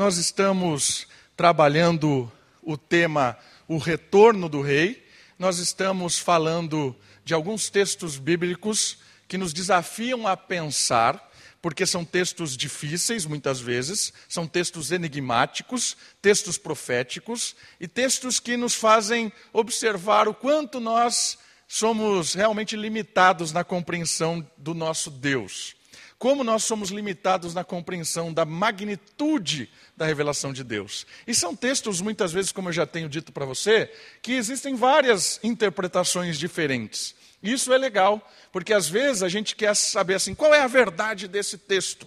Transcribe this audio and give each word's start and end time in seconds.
nós 0.00 0.16
estamos 0.16 1.06
trabalhando 1.36 2.32
o 2.62 2.78
tema 2.78 3.36
O 3.68 3.76
Retorno 3.76 4.48
do 4.48 4.62
Rei. 4.62 5.06
Nós 5.38 5.58
estamos 5.58 6.18
falando 6.18 6.96
de 7.22 7.34
alguns 7.34 7.68
textos 7.68 8.16
bíblicos 8.16 8.96
que 9.28 9.36
nos 9.36 9.52
desafiam 9.52 10.26
a 10.26 10.38
pensar, 10.38 11.30
porque 11.60 11.84
são 11.84 12.02
textos 12.02 12.56
difíceis, 12.56 13.26
muitas 13.26 13.60
vezes, 13.60 14.10
são 14.26 14.46
textos 14.46 14.90
enigmáticos, 14.90 15.98
textos 16.22 16.56
proféticos 16.56 17.54
e 17.78 17.86
textos 17.86 18.40
que 18.40 18.56
nos 18.56 18.74
fazem 18.74 19.30
observar 19.52 20.28
o 20.28 20.34
quanto 20.34 20.80
nós 20.80 21.36
somos 21.68 22.32
realmente 22.32 22.74
limitados 22.74 23.52
na 23.52 23.64
compreensão 23.64 24.50
do 24.56 24.72
nosso 24.72 25.10
Deus. 25.10 25.78
Como 26.20 26.44
nós 26.44 26.64
somos 26.64 26.90
limitados 26.90 27.54
na 27.54 27.64
compreensão 27.64 28.30
da 28.30 28.44
magnitude 28.44 29.70
da 29.96 30.04
revelação 30.04 30.52
de 30.52 30.62
Deus. 30.62 31.06
E 31.26 31.34
são 31.34 31.56
textos, 31.56 32.02
muitas 32.02 32.30
vezes, 32.30 32.52
como 32.52 32.68
eu 32.68 32.72
já 32.74 32.86
tenho 32.86 33.08
dito 33.08 33.32
para 33.32 33.46
você, 33.46 33.90
que 34.20 34.34
existem 34.34 34.76
várias 34.76 35.40
interpretações 35.42 36.38
diferentes. 36.38 37.14
Isso 37.42 37.72
é 37.72 37.78
legal, 37.78 38.30
porque 38.52 38.74
às 38.74 38.86
vezes 38.86 39.22
a 39.22 39.30
gente 39.30 39.56
quer 39.56 39.74
saber 39.74 40.14
assim, 40.14 40.34
qual 40.34 40.54
é 40.54 40.60
a 40.60 40.66
verdade 40.66 41.26
desse 41.26 41.56
texto? 41.56 42.06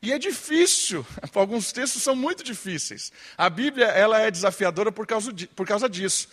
E 0.00 0.10
é 0.10 0.18
difícil, 0.18 1.06
alguns 1.34 1.70
textos 1.70 2.02
são 2.02 2.16
muito 2.16 2.42
difíceis. 2.42 3.12
A 3.36 3.50
Bíblia 3.50 3.88
ela 3.88 4.18
é 4.18 4.30
desafiadora 4.30 4.90
por 4.90 5.06
causa, 5.06 5.30
de, 5.30 5.46
por 5.48 5.66
causa 5.66 5.86
disso 5.86 6.28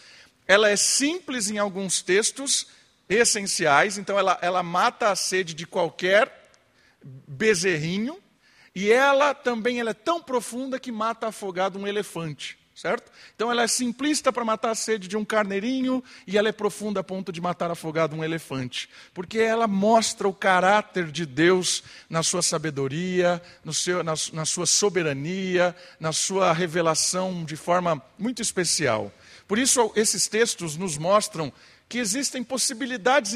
ela 0.48 0.70
é 0.70 0.76
simples 0.76 1.50
em 1.50 1.58
alguns 1.58 2.02
textos 2.02 2.68
essenciais, 3.08 3.98
então 3.98 4.18
ela, 4.18 4.38
ela 4.42 4.64
mata 4.64 5.10
a 5.10 5.16
sede 5.16 5.54
de 5.54 5.66
qualquer 5.66 6.41
bezerrinho, 7.04 8.18
e 8.74 8.92
ela 8.92 9.34
também 9.34 9.80
ela 9.80 9.92
é 9.92 9.94
tão 9.94 10.22
profunda 10.22 10.80
que 10.80 10.92
mata 10.92 11.28
afogado 11.28 11.78
um 11.78 11.86
elefante, 11.86 12.58
certo? 12.74 13.12
Então 13.36 13.52
ela 13.52 13.64
é 13.64 13.68
simplista 13.68 14.32
para 14.32 14.46
matar 14.46 14.72
a 14.72 14.76
sede 14.76 15.08
de 15.08 15.18
um 15.18 15.26
carneirinho 15.26 16.02
e 16.26 16.38
ela 16.38 16.48
é 16.48 16.54
profunda 16.54 17.02
a 17.02 17.04
ponto 17.04 17.32
de 17.32 17.42
matar 17.42 17.70
afogado 17.70 18.16
um 18.16 18.24
elefante, 18.24 18.90
porque 19.14 19.40
ela 19.40 19.68
mostra 19.68 20.28
o 20.28 20.34
caráter 20.34 21.12
de 21.12 21.26
Deus 21.26 21.84
na 22.10 22.24
sua 22.24 22.42
sabedoria, 22.42 23.42
no 23.64 23.74
seu, 23.74 24.04
na, 24.04 24.14
na 24.32 24.46
sua 24.46 24.66
soberania, 24.66 25.76
na 26.00 26.14
sua 26.14 26.54
revelação 26.54 27.44
de 27.44 27.58
forma 27.58 28.02
muito 28.18 28.42
especial. 28.42 29.12
Por 29.48 29.60
isso, 29.60 29.92
esses 29.98 30.30
textos 30.30 30.78
nos 30.78 30.98
mostram 30.98 31.52
que 31.92 32.00
existem 32.00 32.42
possibilidades 32.42 33.36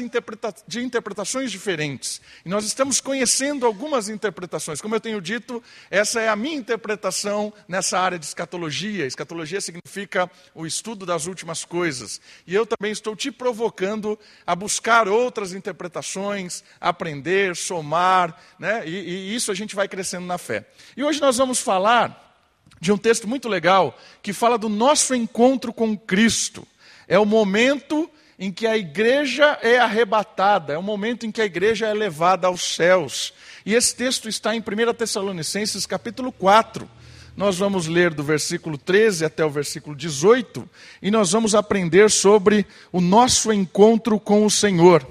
de 0.66 0.80
interpretações 0.80 1.52
diferentes. 1.52 2.22
E 2.42 2.48
nós 2.48 2.64
estamos 2.64 3.02
conhecendo 3.02 3.66
algumas 3.66 4.08
interpretações. 4.08 4.80
Como 4.80 4.94
eu 4.94 5.00
tenho 5.00 5.20
dito, 5.20 5.62
essa 5.90 6.22
é 6.22 6.30
a 6.30 6.34
minha 6.34 6.56
interpretação 6.56 7.52
nessa 7.68 7.98
área 7.98 8.18
de 8.18 8.24
escatologia. 8.24 9.04
Escatologia 9.04 9.60
significa 9.60 10.30
o 10.54 10.64
estudo 10.64 11.04
das 11.04 11.26
últimas 11.26 11.66
coisas. 11.66 12.18
E 12.46 12.54
eu 12.54 12.64
também 12.64 12.92
estou 12.92 13.14
te 13.14 13.30
provocando 13.30 14.18
a 14.46 14.56
buscar 14.56 15.06
outras 15.06 15.52
interpretações, 15.52 16.64
aprender, 16.80 17.54
somar, 17.54 18.40
né? 18.58 18.88
e, 18.88 18.90
e 18.90 19.34
isso 19.34 19.52
a 19.52 19.54
gente 19.54 19.76
vai 19.76 19.86
crescendo 19.86 20.24
na 20.24 20.38
fé. 20.38 20.64
E 20.96 21.04
hoje 21.04 21.20
nós 21.20 21.36
vamos 21.36 21.60
falar 21.60 22.40
de 22.80 22.90
um 22.90 22.96
texto 22.96 23.28
muito 23.28 23.50
legal 23.50 23.98
que 24.22 24.32
fala 24.32 24.56
do 24.56 24.70
nosso 24.70 25.14
encontro 25.14 25.74
com 25.74 25.94
Cristo. 25.94 26.66
É 27.06 27.18
o 27.18 27.26
momento 27.26 28.10
em 28.38 28.52
que 28.52 28.66
a 28.66 28.76
igreja 28.76 29.58
é 29.62 29.78
arrebatada, 29.78 30.74
é 30.74 30.78
o 30.78 30.82
momento 30.82 31.24
em 31.24 31.32
que 31.32 31.40
a 31.40 31.46
igreja 31.46 31.86
é 31.86 31.94
levada 31.94 32.46
aos 32.46 32.62
céus. 32.74 33.32
E 33.64 33.74
esse 33.74 33.94
texto 33.96 34.28
está 34.28 34.54
em 34.54 34.60
1 34.60 34.94
Tessalonicenses 34.94 35.86
capítulo 35.86 36.30
4. 36.30 36.88
Nós 37.34 37.58
vamos 37.58 37.86
ler 37.86 38.14
do 38.14 38.22
versículo 38.22 38.78
13 38.78 39.24
até 39.24 39.44
o 39.44 39.50
versículo 39.50 39.94
18 39.94 40.68
e 41.02 41.10
nós 41.10 41.32
vamos 41.32 41.54
aprender 41.54 42.10
sobre 42.10 42.66
o 42.90 43.00
nosso 43.00 43.52
encontro 43.52 44.18
com 44.18 44.44
o 44.44 44.50
Senhor. 44.50 45.06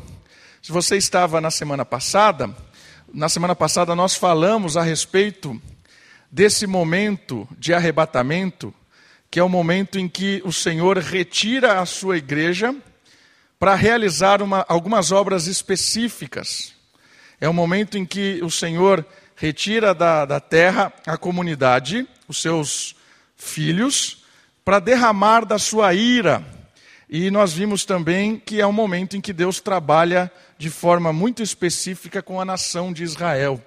Se 0.62 0.72
você 0.72 0.98
estava 0.98 1.40
na 1.40 1.52
semana 1.52 1.86
passada, 1.86 2.50
na 3.14 3.30
semana 3.30 3.56
passada 3.56 3.96
nós 3.96 4.16
falamos 4.16 4.76
a 4.76 4.82
respeito 4.82 5.60
desse 6.32 6.66
momento 6.66 7.48
de 7.58 7.74
arrebatamento, 7.74 8.74
que 9.30 9.40
é 9.40 9.44
o 9.44 9.50
momento 9.50 10.00
em 10.00 10.08
que 10.08 10.42
o 10.44 10.52
Senhor 10.52 10.98
retira 10.98 11.80
a 11.80 11.86
sua 11.86 12.18
igreja 12.18 12.76
para 13.60 13.76
realizar 13.76 14.42
uma, 14.42 14.66
algumas 14.68 15.12
obras 15.12 15.48
específicas. 15.48 16.74
É 17.40 17.48
o 17.48 17.54
momento 17.54 17.98
em 17.98 18.06
que 18.06 18.40
o 18.44 18.50
Senhor 18.50 19.06
retira 19.36 19.94
da, 19.94 20.26
da 20.26 20.40
terra 20.40 20.94
a 21.06 21.18
comunidade, 21.18 22.08
os 22.28 22.42
seus 22.42 22.96
filhos, 23.36 24.24
para 24.64 24.80
derramar 24.80 25.46
da 25.46 25.60
sua 25.60 25.94
ira. 25.94 26.44
E 27.10 27.30
nós 27.30 27.54
vimos 27.54 27.86
também 27.86 28.40
que 28.40 28.60
é 28.60 28.66
um 28.68 28.72
momento 28.72 29.16
em 29.16 29.22
que 29.22 29.32
Deus 29.32 29.60
trabalha 29.60 30.32
de 30.58 30.70
forma 30.70 31.14
muito 31.14 31.44
específica 31.44 32.22
com 32.22 32.42
a 32.42 32.46
nação 32.46 32.92
de 32.92 33.04
Israel. 33.04 33.64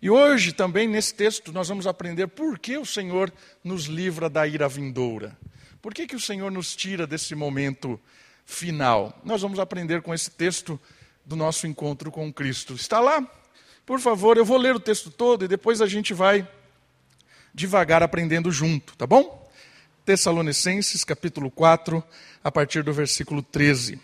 E 0.00 0.08
hoje 0.08 0.52
também 0.52 0.88
nesse 0.88 1.14
texto 1.14 1.52
nós 1.52 1.68
vamos 1.68 1.86
aprender 1.86 2.26
por 2.28 2.58
que 2.58 2.78
o 2.78 2.86
Senhor 2.86 3.30
nos 3.62 3.84
livra 3.84 4.30
da 4.30 4.46
ira 4.46 4.66
vindoura. 4.68 5.36
Por 5.82 5.92
que, 5.92 6.06
que 6.06 6.16
o 6.16 6.20
Senhor 6.20 6.50
nos 6.50 6.74
tira 6.74 7.06
desse 7.06 7.34
momento 7.34 8.00
final? 8.50 9.18
Nós 9.24 9.42
vamos 9.42 9.58
aprender 9.58 10.02
com 10.02 10.12
esse 10.12 10.30
texto 10.30 10.78
do 11.24 11.36
nosso 11.36 11.66
encontro 11.66 12.10
com 12.10 12.32
Cristo. 12.32 12.74
Está 12.74 13.00
lá? 13.00 13.26
Por 13.86 14.00
favor, 14.00 14.36
eu 14.36 14.44
vou 14.44 14.58
ler 14.58 14.74
o 14.74 14.80
texto 14.80 15.10
todo 15.10 15.44
e 15.44 15.48
depois 15.48 15.80
a 15.80 15.86
gente 15.86 16.12
vai 16.12 16.46
devagar 17.54 18.02
aprendendo 18.02 18.50
junto, 18.50 18.96
tá 18.96 19.06
bom? 19.06 19.50
Tessalonicenses, 20.04 21.04
capítulo 21.04 21.50
4, 21.50 22.02
a 22.42 22.50
partir 22.50 22.82
do 22.82 22.92
versículo 22.92 23.42
13. 23.42 24.00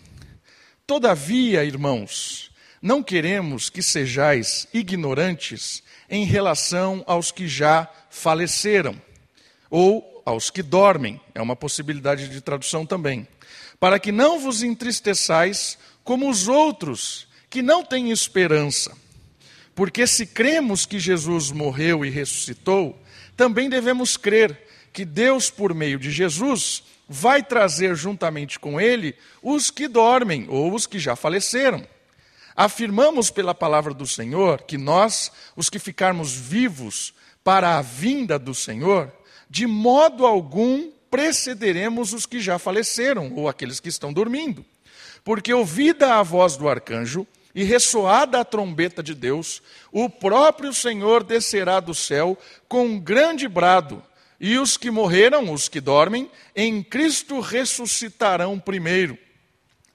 Todavia, 0.85 1.63
irmãos, 1.63 2.51
não 2.81 3.03
queremos 3.03 3.69
que 3.69 3.81
sejais 3.81 4.67
ignorantes 4.73 5.83
em 6.09 6.23
relação 6.25 7.03
aos 7.05 7.31
que 7.31 7.47
já 7.47 7.89
faleceram, 8.09 8.99
ou 9.69 10.23
aos 10.25 10.49
que 10.49 10.61
dormem, 10.61 11.19
é 11.33 11.41
uma 11.41 11.55
possibilidade 11.55 12.29
de 12.29 12.41
tradução 12.41 12.85
também, 12.85 13.27
para 13.79 13.99
que 13.99 14.11
não 14.11 14.39
vos 14.39 14.63
entristeçais 14.63 15.77
como 16.03 16.29
os 16.29 16.47
outros 16.47 17.27
que 17.49 17.61
não 17.61 17.83
têm 17.83 18.11
esperança. 18.11 18.95
Porque 19.75 20.07
se 20.07 20.25
cremos 20.25 20.85
que 20.85 20.99
Jesus 20.99 21.51
morreu 21.51 22.03
e 22.03 22.09
ressuscitou, 22.09 22.99
também 23.35 23.69
devemos 23.69 24.17
crer 24.17 24.67
que 24.91 25.05
Deus, 25.05 25.51
por 25.51 25.73
meio 25.73 25.99
de 25.99 26.09
Jesus, 26.09 26.83
vai 27.07 27.43
trazer 27.43 27.95
juntamente 27.95 28.59
com 28.59 28.81
ele 28.81 29.15
os 29.41 29.69
que 29.69 29.87
dormem 29.87 30.47
ou 30.49 30.73
os 30.73 30.87
que 30.87 30.97
já 30.97 31.15
faleceram. 31.15 31.85
Afirmamos 32.55 33.29
pela 33.29 33.53
palavra 33.53 33.93
do 33.93 34.07
Senhor 34.07 34.63
que 34.63 34.77
nós, 34.77 35.31
os 35.55 35.69
que 35.69 35.77
ficarmos 35.77 36.33
vivos 36.33 37.13
para 37.43 37.77
a 37.77 37.81
vinda 37.83 38.39
do 38.39 38.55
Senhor, 38.55 39.11
de 39.47 39.67
modo 39.67 40.25
algum 40.25 40.91
precederemos 41.09 42.13
os 42.13 42.25
que 42.25 42.39
já 42.39 42.59
faleceram 42.59 43.33
ou 43.35 43.47
aqueles 43.47 43.79
que 43.79 43.89
estão 43.89 44.11
dormindo. 44.13 44.65
Porque 45.23 45.53
ouvida 45.53 46.15
a 46.15 46.23
voz 46.23 46.55
do 46.55 46.69
arcanjo 46.69 47.27
e 47.53 47.63
ressoada 47.63 48.39
a 48.39 48.45
trombeta 48.45 49.01
de 49.01 49.15
Deus, 49.15 49.61
o 49.91 50.09
próprio 50.09 50.73
Senhor 50.73 51.23
descerá 51.23 51.79
do 51.79 51.93
céu 51.93 52.37
com 52.67 52.85
um 52.85 52.99
grande 52.99 53.47
brado, 53.47 54.03
e 54.39 54.57
os 54.59 54.77
que 54.77 54.91
morreram, 54.91 55.51
os 55.51 55.67
que 55.67 55.81
dormem, 55.81 56.29
em 56.55 56.83
Cristo 56.83 57.39
ressuscitarão 57.39 58.59
primeiro. 58.59 59.17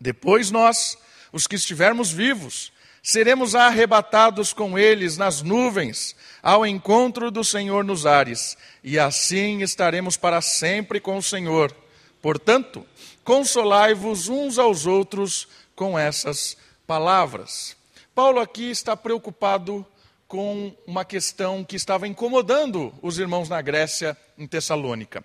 Depois 0.00 0.50
nós, 0.50 0.98
os 1.32 1.46
que 1.46 1.54
estivermos 1.54 2.10
vivos, 2.10 2.72
seremos 3.02 3.54
arrebatados 3.54 4.52
com 4.52 4.78
eles 4.78 5.16
nas 5.16 5.42
nuvens, 5.42 6.14
ao 6.40 6.64
encontro 6.64 7.30
do 7.30 7.42
Senhor 7.42 7.82
nos 7.82 8.06
ares, 8.06 8.56
e 8.82 8.98
assim 8.98 9.60
estaremos 9.62 10.16
para 10.16 10.41
sempre 10.41 11.00
com 11.00 11.16
o 11.16 11.22
Senhor. 11.22 11.74
Portanto, 12.21 12.86
consolai-vos 13.24 14.28
uns 14.28 14.59
aos 14.59 14.86
outros 14.86 15.48
com 15.74 15.98
essas 15.98 16.56
palavras. 16.86 17.77
Paulo 18.15 18.38
aqui 18.38 18.71
está 18.71 18.97
preocupado 18.97 19.84
com 20.28 20.74
uma 20.86 21.04
questão 21.04 21.65
que 21.65 21.77
estava 21.77 22.06
incomodando 22.06 22.94
os 23.03 23.18
irmãos 23.18 23.48
na 23.48 23.60
Grécia, 23.60 24.16
em 24.38 24.47
Tessalônica. 24.47 25.24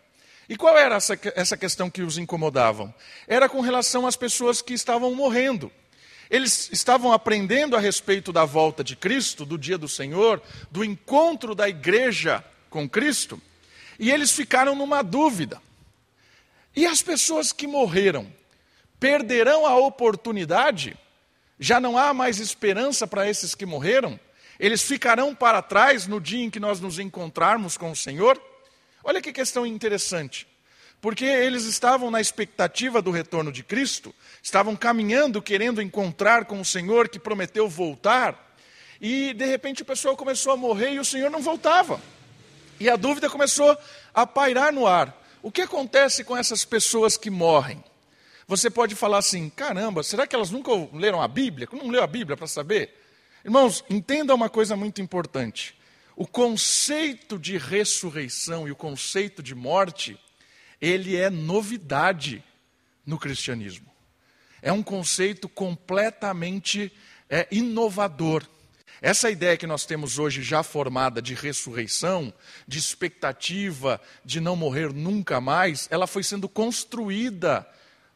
E 0.50 0.56
qual 0.56 0.78
era 0.78 0.96
essa, 0.96 1.20
essa 1.36 1.58
questão 1.58 1.90
que 1.90 2.02
os 2.02 2.18
incomodavam? 2.18 2.94
Era 3.28 3.48
com 3.48 3.62
relação 3.62 4.08
às 4.08 4.16
pessoas 4.16 4.62
que 4.62 4.74
estavam 4.74 5.14
morrendo. 5.14 5.72
Eles 6.30 6.70
estavam 6.72 7.12
aprendendo 7.14 7.76
a 7.76 7.80
respeito 7.80 8.34
da 8.34 8.44
volta 8.46 8.84
de 8.84 8.96
Cristo, 8.96 9.46
do 9.46 9.58
dia 9.58 9.78
do 9.78 9.88
Senhor, 9.88 10.42
do 10.70 10.84
encontro 10.84 11.56
da 11.56 11.70
igreja 11.70 12.44
com 12.70 12.88
Cristo, 12.88 13.42
e 13.98 14.12
eles 14.12 14.32
ficaram 14.32 14.76
numa 14.76 15.02
dúvida. 15.02 15.62
E 16.76 16.86
as 16.86 17.02
pessoas 17.02 17.52
que 17.52 17.66
morreram 17.66 18.32
perderão 19.00 19.66
a 19.66 19.76
oportunidade? 19.78 20.98
Já 21.60 21.80
não 21.80 21.98
há 21.98 22.14
mais 22.14 22.40
esperança 22.40 23.08
para 23.08 23.28
esses 23.28 23.56
que 23.56 23.66
morreram? 23.66 24.20
Eles 24.60 24.84
ficarão 24.84 25.34
para 25.34 25.62
trás 25.62 26.08
no 26.08 26.20
dia 26.20 26.44
em 26.44 26.50
que 26.50 26.60
nós 26.60 26.80
nos 26.80 27.00
encontrarmos 27.00 27.78
com 27.78 27.92
o 27.92 27.96
Senhor? 27.96 28.42
Olha 29.04 29.22
que 29.22 29.32
questão 29.32 29.66
interessante. 29.66 30.48
Porque 31.00 31.26
eles 31.26 31.66
estavam 31.66 32.10
na 32.10 32.20
expectativa 32.20 33.02
do 33.02 33.12
retorno 33.12 33.52
de 33.52 33.64
Cristo, 33.64 34.14
estavam 34.42 34.76
caminhando, 34.76 35.42
querendo 35.42 35.82
encontrar 35.82 36.46
com 36.46 36.60
o 36.60 36.66
Senhor 36.66 37.08
que 37.08 37.20
prometeu 37.20 37.70
voltar, 37.70 38.56
e 39.00 39.34
de 39.34 39.46
repente 39.46 39.84
o 39.84 39.86
pessoal 39.86 40.18
começou 40.18 40.52
a 40.52 40.58
morrer 40.58 40.94
e 40.94 41.00
o 41.00 41.06
Senhor 41.06 41.30
não 41.30 41.42
voltava. 41.42 42.02
E 42.80 42.90
a 42.90 42.96
dúvida 42.96 43.30
começou 43.30 43.78
a 44.14 44.26
pairar 44.26 44.74
no 44.74 44.88
ar. 44.88 45.24
O 45.42 45.52
que 45.52 45.62
acontece 45.62 46.24
com 46.24 46.36
essas 46.36 46.66
pessoas 46.66 47.16
que 47.16 47.30
morrem? 47.30 47.84
Você 48.48 48.70
pode 48.70 48.96
falar 48.96 49.20
assim: 49.20 49.50
caramba, 49.50 50.04
será 50.04 50.26
que 50.26 50.36
elas 50.36 50.50
nunca 50.50 50.72
leram 50.94 51.22
a 51.22 51.28
Bíblia? 51.28 51.68
Não 51.72 51.90
leu 51.90 52.02
a 52.02 52.08
Bíblia 52.08 52.36
para 52.36 52.48
saber? 52.48 52.94
Irmãos, 53.46 53.84
entenda 53.90 54.34
uma 54.34 54.50
coisa 54.50 54.76
muito 54.76 55.02
importante. 55.02 55.78
O 56.16 56.26
conceito 56.26 57.38
de 57.38 57.58
ressurreição 57.58 58.68
e 58.68 58.72
o 58.72 58.76
conceito 58.76 59.44
de 59.44 59.54
morte 59.54 60.20
ele 60.82 61.16
é 61.16 61.30
novidade 61.30 62.44
no 63.06 63.18
cristianismo. 63.18 63.88
É 64.62 64.72
um 64.72 64.84
conceito 64.84 65.48
completamente 65.48 66.92
é, 67.30 67.48
inovador. 67.52 68.44
Essa 69.02 69.30
ideia 69.30 69.58
que 69.58 69.68
nós 69.68 69.86
temos 69.86 70.18
hoje 70.18 70.42
já 70.42 70.64
formada 70.64 71.22
de 71.22 71.36
ressurreição, 71.36 72.34
de 72.68 72.80
expectativa 72.80 74.02
de 74.26 74.40
não 74.40 74.56
morrer 74.56 74.92
nunca 74.92 75.40
mais, 75.40 75.88
ela 75.92 76.08
foi 76.08 76.24
sendo 76.24 76.50
construída 76.50 77.68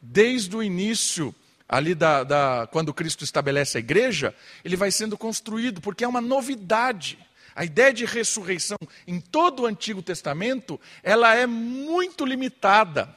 desde 0.01 0.55
o 0.55 0.63
início, 0.63 1.35
ali 1.69 1.93
da, 1.93 2.23
da, 2.23 2.67
quando 2.71 2.93
Cristo 2.93 3.23
estabelece 3.23 3.77
a 3.77 3.79
igreja, 3.79 4.35
ele 4.65 4.75
vai 4.75 4.91
sendo 4.91 5.17
construído, 5.17 5.79
porque 5.79 6.03
é 6.03 6.07
uma 6.07 6.19
novidade. 6.19 7.19
A 7.55 7.65
ideia 7.65 7.93
de 7.93 8.05
ressurreição 8.05 8.77
em 9.05 9.19
todo 9.19 9.63
o 9.63 9.65
Antigo 9.65 10.01
Testamento, 10.01 10.79
ela 11.03 11.35
é 11.35 11.45
muito 11.45 12.25
limitada. 12.25 13.15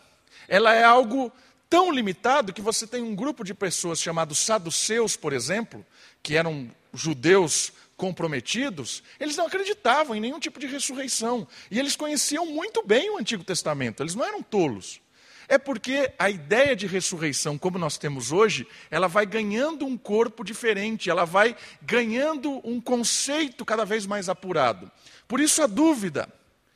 Ela 0.48 0.74
é 0.74 0.84
algo 0.84 1.32
tão 1.68 1.90
limitado 1.90 2.52
que 2.52 2.62
você 2.62 2.86
tem 2.86 3.02
um 3.02 3.14
grupo 3.14 3.42
de 3.44 3.54
pessoas 3.54 4.00
chamados 4.00 4.38
saduceus, 4.38 5.16
por 5.16 5.32
exemplo, 5.32 5.84
que 6.22 6.36
eram 6.36 6.70
judeus 6.92 7.72
comprometidos, 7.96 9.02
eles 9.20 9.36
não 9.36 9.46
acreditavam 9.46 10.16
em 10.16 10.20
nenhum 10.20 10.40
tipo 10.40 10.58
de 10.58 10.66
ressurreição. 10.66 11.46
E 11.70 11.78
eles 11.78 11.96
conheciam 11.96 12.46
muito 12.46 12.84
bem 12.84 13.10
o 13.10 13.18
Antigo 13.18 13.44
Testamento, 13.44 14.02
eles 14.02 14.14
não 14.14 14.24
eram 14.24 14.42
tolos. 14.42 15.00
É 15.48 15.58
porque 15.58 16.12
a 16.18 16.30
ideia 16.30 16.74
de 16.74 16.86
ressurreição, 16.86 17.58
como 17.58 17.78
nós 17.78 17.98
temos 17.98 18.32
hoje, 18.32 18.66
ela 18.90 19.08
vai 19.08 19.26
ganhando 19.26 19.84
um 19.86 19.96
corpo 19.96 20.44
diferente, 20.44 21.10
ela 21.10 21.24
vai 21.24 21.56
ganhando 21.82 22.60
um 22.64 22.80
conceito 22.80 23.64
cada 23.64 23.84
vez 23.84 24.06
mais 24.06 24.28
apurado. 24.28 24.90
Por 25.28 25.40
isso 25.40 25.62
a 25.62 25.66
dúvida 25.66 26.28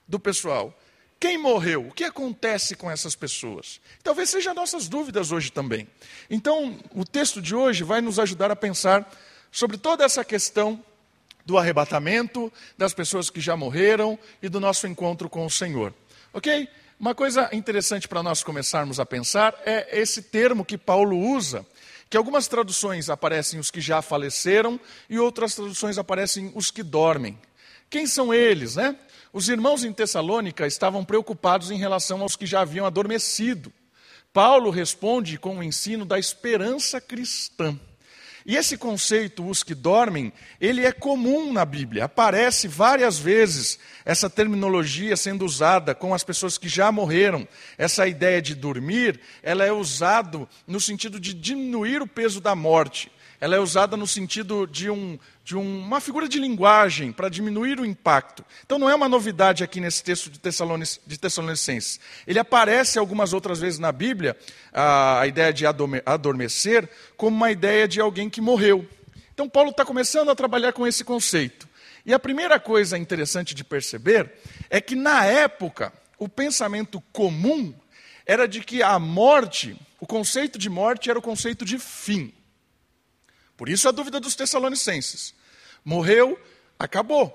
do 0.06 0.18
pessoal: 0.18 0.76
quem 1.20 1.36
morreu? 1.36 1.88
O 1.88 1.92
que 1.92 2.04
acontece 2.04 2.76
com 2.76 2.90
essas 2.90 3.16
pessoas? 3.16 3.80
Talvez 4.04 4.30
sejam 4.30 4.54
nossas 4.54 4.88
dúvidas 4.88 5.32
hoje 5.32 5.50
também. 5.50 5.88
Então, 6.30 6.78
o 6.94 7.04
texto 7.04 7.42
de 7.42 7.54
hoje 7.54 7.82
vai 7.82 8.00
nos 8.00 8.18
ajudar 8.18 8.50
a 8.50 8.56
pensar 8.56 9.10
sobre 9.50 9.76
toda 9.76 10.04
essa 10.04 10.24
questão 10.24 10.82
do 11.44 11.56
arrebatamento, 11.56 12.52
das 12.76 12.92
pessoas 12.92 13.30
que 13.30 13.40
já 13.40 13.56
morreram 13.56 14.18
e 14.42 14.48
do 14.48 14.60
nosso 14.60 14.86
encontro 14.86 15.28
com 15.28 15.46
o 15.46 15.50
Senhor. 15.50 15.94
Ok? 16.32 16.68
Uma 17.00 17.14
coisa 17.14 17.48
interessante 17.52 18.08
para 18.08 18.24
nós 18.24 18.42
começarmos 18.42 18.98
a 18.98 19.06
pensar 19.06 19.54
é 19.64 20.00
esse 20.00 20.20
termo 20.20 20.64
que 20.64 20.76
Paulo 20.76 21.16
usa, 21.16 21.64
que 22.10 22.16
algumas 22.16 22.48
traduções 22.48 23.08
aparecem 23.08 23.60
os 23.60 23.70
que 23.70 23.80
já 23.80 24.02
faleceram 24.02 24.80
e 25.08 25.16
outras 25.16 25.54
traduções 25.54 25.96
aparecem 25.96 26.50
os 26.56 26.72
que 26.72 26.82
dormem. 26.82 27.38
Quem 27.88 28.04
são 28.04 28.34
eles, 28.34 28.74
né? 28.74 28.96
Os 29.32 29.48
irmãos 29.48 29.84
em 29.84 29.92
Tessalônica 29.92 30.66
estavam 30.66 31.04
preocupados 31.04 31.70
em 31.70 31.78
relação 31.78 32.20
aos 32.20 32.34
que 32.34 32.46
já 32.46 32.62
haviam 32.62 32.84
adormecido. 32.84 33.72
Paulo 34.32 34.68
responde 34.68 35.38
com 35.38 35.58
o 35.58 35.62
ensino 35.62 36.04
da 36.04 36.18
esperança 36.18 37.00
cristã. 37.00 37.78
E 38.48 38.56
esse 38.56 38.78
conceito, 38.78 39.46
os 39.46 39.62
que 39.62 39.74
dormem, 39.74 40.32
ele 40.58 40.86
é 40.86 40.90
comum 40.90 41.52
na 41.52 41.66
Bíblia. 41.66 42.06
Aparece 42.06 42.66
várias 42.66 43.18
vezes 43.18 43.78
essa 44.06 44.30
terminologia 44.30 45.18
sendo 45.18 45.44
usada 45.44 45.94
com 45.94 46.14
as 46.14 46.24
pessoas 46.24 46.56
que 46.56 46.66
já 46.66 46.90
morreram. 46.90 47.46
Essa 47.76 48.08
ideia 48.08 48.40
de 48.40 48.54
dormir, 48.54 49.20
ela 49.42 49.66
é 49.66 49.70
usada 49.70 50.48
no 50.66 50.80
sentido 50.80 51.20
de 51.20 51.34
diminuir 51.34 52.00
o 52.00 52.06
peso 52.06 52.40
da 52.40 52.54
morte. 52.54 53.12
Ela 53.40 53.56
é 53.56 53.60
usada 53.60 53.96
no 53.96 54.06
sentido 54.06 54.66
de 54.66 54.90
um, 54.90 55.18
de 55.44 55.56
uma 55.56 56.00
figura 56.00 56.28
de 56.28 56.40
linguagem 56.40 57.12
para 57.12 57.28
diminuir 57.28 57.78
o 57.78 57.86
impacto. 57.86 58.44
Então 58.64 58.78
não 58.78 58.90
é 58.90 58.94
uma 58.94 59.08
novidade 59.08 59.62
aqui 59.62 59.80
nesse 59.80 60.02
texto 60.02 60.28
de, 60.28 60.40
de 60.40 61.18
Tessalonicenses. 61.18 62.00
Ele 62.26 62.38
aparece 62.38 62.98
algumas 62.98 63.32
outras 63.32 63.60
vezes 63.60 63.78
na 63.78 63.92
Bíblia, 63.92 64.36
a, 64.72 65.20
a 65.20 65.26
ideia 65.26 65.52
de 65.52 65.64
adormecer, 65.66 66.88
como 67.16 67.36
uma 67.36 67.52
ideia 67.52 67.86
de 67.86 68.00
alguém 68.00 68.28
que 68.28 68.40
morreu. 68.40 68.86
Então 69.32 69.48
Paulo 69.48 69.70
está 69.70 69.84
começando 69.84 70.30
a 70.30 70.34
trabalhar 70.34 70.72
com 70.72 70.84
esse 70.84 71.04
conceito. 71.04 71.68
E 72.04 72.12
a 72.12 72.18
primeira 72.18 72.58
coisa 72.58 72.98
interessante 72.98 73.54
de 73.54 73.62
perceber 73.62 74.32
é 74.68 74.80
que 74.80 74.96
na 74.96 75.24
época 75.24 75.92
o 76.18 76.28
pensamento 76.28 77.00
comum 77.12 77.72
era 78.26 78.48
de 78.48 78.60
que 78.60 78.82
a 78.82 78.98
morte, 78.98 79.76
o 80.00 80.06
conceito 80.06 80.58
de 80.58 80.68
morte 80.68 81.08
era 81.08 81.18
o 81.18 81.22
conceito 81.22 81.64
de 81.64 81.78
fim. 81.78 82.32
Por 83.58 83.68
isso 83.68 83.88
a 83.88 83.90
dúvida 83.90 84.20
dos 84.20 84.36
Tessalonicenses 84.36 85.34
morreu, 85.84 86.40
acabou. 86.78 87.34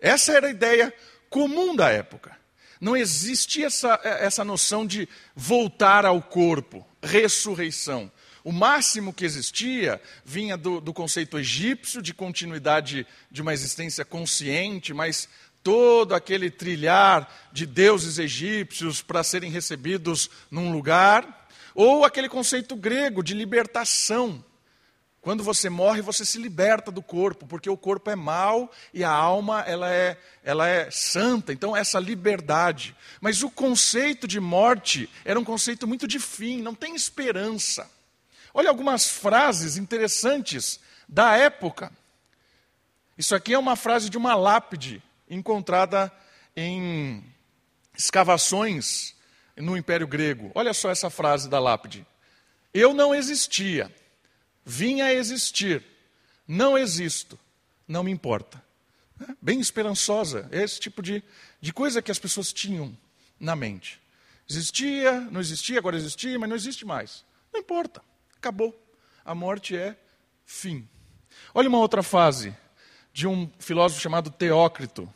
Essa 0.00 0.32
era 0.32 0.46
a 0.46 0.50
ideia 0.50 0.94
comum 1.28 1.74
da 1.74 1.90
época. 1.90 2.38
Não 2.80 2.96
existia 2.96 3.66
essa, 3.66 4.00
essa 4.04 4.44
noção 4.44 4.86
de 4.86 5.08
voltar 5.34 6.06
ao 6.06 6.22
corpo, 6.22 6.86
ressurreição. 7.02 8.10
O 8.44 8.52
máximo 8.52 9.12
que 9.12 9.24
existia 9.24 10.00
vinha 10.24 10.56
do, 10.56 10.80
do, 10.80 10.92
conceito 10.92 11.38
egípcio 11.38 12.00
de 12.00 12.14
continuidade 12.14 13.04
de 13.28 13.42
uma 13.42 13.52
existência 13.52 14.04
consciente, 14.04 14.94
mas 14.94 15.28
todo 15.62 16.14
aquele 16.14 16.50
trilhar 16.50 17.48
de 17.52 17.66
deuses 17.66 18.18
egípcios 18.18 19.02
para 19.02 19.24
serem 19.24 19.50
recebidos 19.50 20.30
num 20.50 20.70
lugar, 20.70 21.48
ou 21.74 22.04
aquele 22.04 22.28
conceito 22.28 22.76
grego 22.76 23.24
de 23.24 23.34
libertação. 23.34 24.44
Quando 25.24 25.42
você 25.42 25.70
morre, 25.70 26.02
você 26.02 26.22
se 26.22 26.36
liberta 26.36 26.90
do 26.90 27.00
corpo, 27.00 27.46
porque 27.46 27.70
o 27.70 27.78
corpo 27.78 28.10
é 28.10 28.14
mau 28.14 28.70
e 28.92 29.02
a 29.02 29.10
alma 29.10 29.62
ela 29.62 29.90
é, 29.90 30.18
ela 30.42 30.68
é 30.68 30.90
santa. 30.90 31.50
Então, 31.50 31.74
essa 31.74 31.98
liberdade. 31.98 32.94
Mas 33.22 33.42
o 33.42 33.50
conceito 33.50 34.28
de 34.28 34.38
morte 34.38 35.08
era 35.24 35.40
um 35.40 35.44
conceito 35.44 35.88
muito 35.88 36.06
de 36.06 36.18
fim, 36.18 36.60
não 36.60 36.74
tem 36.74 36.94
esperança. 36.94 37.90
Olha 38.52 38.68
algumas 38.68 39.08
frases 39.08 39.78
interessantes 39.78 40.78
da 41.08 41.34
época. 41.34 41.90
Isso 43.16 43.34
aqui 43.34 43.54
é 43.54 43.58
uma 43.58 43.76
frase 43.76 44.10
de 44.10 44.18
uma 44.18 44.34
lápide 44.34 45.02
encontrada 45.26 46.12
em 46.54 47.24
escavações 47.96 49.14
no 49.56 49.74
Império 49.74 50.06
Grego. 50.06 50.52
Olha 50.54 50.74
só 50.74 50.90
essa 50.90 51.08
frase 51.08 51.48
da 51.48 51.58
lápide. 51.58 52.06
Eu 52.74 52.92
não 52.92 53.14
existia 53.14 53.90
vinha 54.64 55.06
a 55.06 55.14
existir, 55.14 55.84
não 56.46 56.76
existo, 56.78 57.38
não 57.86 58.02
me 58.02 58.10
importa. 58.10 58.62
É 59.20 59.34
bem 59.40 59.60
esperançosa, 59.60 60.48
é 60.50 60.62
esse 60.62 60.80
tipo 60.80 61.02
de, 61.02 61.22
de 61.60 61.72
coisa 61.72 62.02
que 62.02 62.10
as 62.10 62.18
pessoas 62.18 62.52
tinham 62.52 62.96
na 63.38 63.54
mente. 63.54 64.00
Existia, 64.48 65.20
não 65.20 65.40
existia, 65.40 65.78
agora 65.78 65.96
existia, 65.96 66.38
mas 66.38 66.48
não 66.48 66.56
existe 66.56 66.84
mais. 66.84 67.24
Não 67.52 67.60
importa, 67.60 68.02
acabou. 68.36 68.78
A 69.24 69.34
morte 69.34 69.76
é 69.76 69.96
fim. 70.44 70.86
Olha 71.54 71.68
uma 71.68 71.78
outra 71.78 72.02
fase 72.02 72.54
de 73.12 73.26
um 73.26 73.50
filósofo 73.58 74.00
chamado 74.00 74.30
Teócrito. 74.30 75.12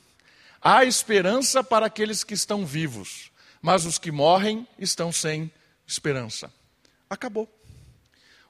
Há 0.60 0.84
esperança 0.84 1.62
para 1.62 1.86
aqueles 1.86 2.24
que 2.24 2.34
estão 2.34 2.64
vivos, 2.64 3.30
mas 3.60 3.84
os 3.84 3.98
que 3.98 4.10
morrem 4.10 4.66
estão 4.78 5.12
sem 5.12 5.50
esperança. 5.86 6.52
Acabou. 7.10 7.57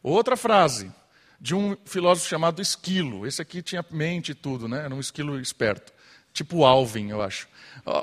Outra 0.03 0.37
frase 0.37 0.93
de 1.41 1.55
um 1.55 1.77
filósofo 1.85 2.29
chamado 2.29 2.61
Esquilo. 2.61 3.27
Esse 3.27 3.41
aqui 3.41 3.63
tinha 3.63 3.85
mente 3.91 4.33
e 4.33 4.35
tudo, 4.35 4.69
né? 4.69 4.85
Era 4.85 4.95
um 4.95 5.01
esquilo 5.01 5.41
esperto. 5.41 5.93
Tipo 6.33 6.65
Alvin, 6.65 7.11
eu 7.11 7.23
acho. 7.23 7.49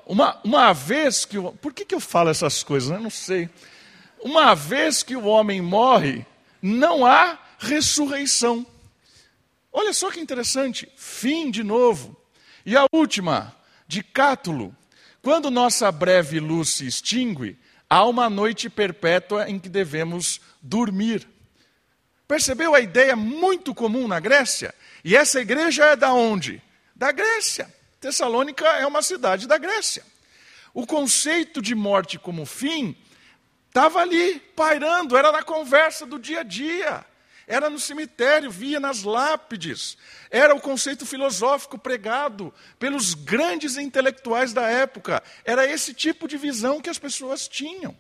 Uma, 0.06 0.40
uma 0.44 0.74
vez 0.74 1.26
que. 1.26 1.38
Por 1.62 1.74
que, 1.74 1.86
que 1.86 1.96
eu 1.96 2.00
falo 2.00 2.30
essas 2.30 2.64
coisas? 2.64 2.90
Eu 2.90 3.00
não 3.00 3.10
sei. 3.10 3.50
Uma 4.20 4.56
vez 4.56 5.04
que 5.04 5.16
o 5.16 5.26
homem 5.26 5.62
morre, 5.62 6.26
não 6.62 7.06
há 7.06 7.38
ressurreição. 7.60 8.66
Olha 9.72 9.94
só 9.94 10.10
que 10.10 10.20
interessante. 10.20 10.90
Fim 10.96 11.52
de 11.52 11.64
novo. 11.64 12.16
E 12.66 12.76
a 12.76 12.86
última, 12.92 13.56
de 13.88 14.02
Cátulo. 14.02 14.76
Quando 15.22 15.52
nossa 15.52 15.92
breve 15.92 16.40
luz 16.40 16.70
se 16.70 16.88
extingue, 16.88 17.58
há 17.90 18.06
uma 18.06 18.30
noite 18.30 18.70
perpétua 18.70 19.50
em 19.50 19.60
que 19.60 19.70
devemos 19.70 20.42
dormir. 20.62 21.28
Percebeu 22.28 22.74
a 22.74 22.80
ideia 22.80 23.16
muito 23.16 23.74
comum 23.74 24.08
na 24.08 24.20
Grécia? 24.20 24.74
E 25.04 25.16
essa 25.16 25.40
igreja 25.40 25.86
é 25.86 25.96
da 25.96 26.14
onde? 26.14 26.62
Da 26.96 27.12
Grécia. 27.12 27.74
Tessalônica 28.00 28.66
é 28.66 28.86
uma 28.86 29.02
cidade 29.02 29.48
da 29.48 29.58
Grécia. 29.58 30.04
O 30.74 30.86
conceito 30.86 31.62
de 31.62 31.76
morte 31.76 32.18
como 32.18 32.46
fim 32.46 32.96
estava 33.68 34.00
ali, 34.00 34.40
pairando, 34.56 35.16
era 35.16 35.32
na 35.32 35.44
conversa 35.44 36.06
do 36.06 36.18
dia 36.18 36.40
a 36.40 36.44
dia. 36.44 37.06
Era 37.48 37.70
no 37.70 37.80
cemitério, 37.80 38.50
via 38.50 38.80
nas 38.80 39.04
lápides. 39.04 39.98
Era 40.32 40.56
o 40.56 40.60
conceito 40.60 41.06
filosófico 41.06 41.78
pregado 41.78 42.52
pelos 42.80 43.14
grandes 43.14 43.78
intelectuais 43.78 44.52
da 44.52 44.68
época. 44.68 45.22
Era 45.44 45.68
esse 45.68 45.94
tipo 45.94 46.28
de 46.28 46.38
visão 46.38 46.82
que 46.82 46.90
as 46.90 46.98
pessoas 46.98 47.48
tinham. 47.48 47.96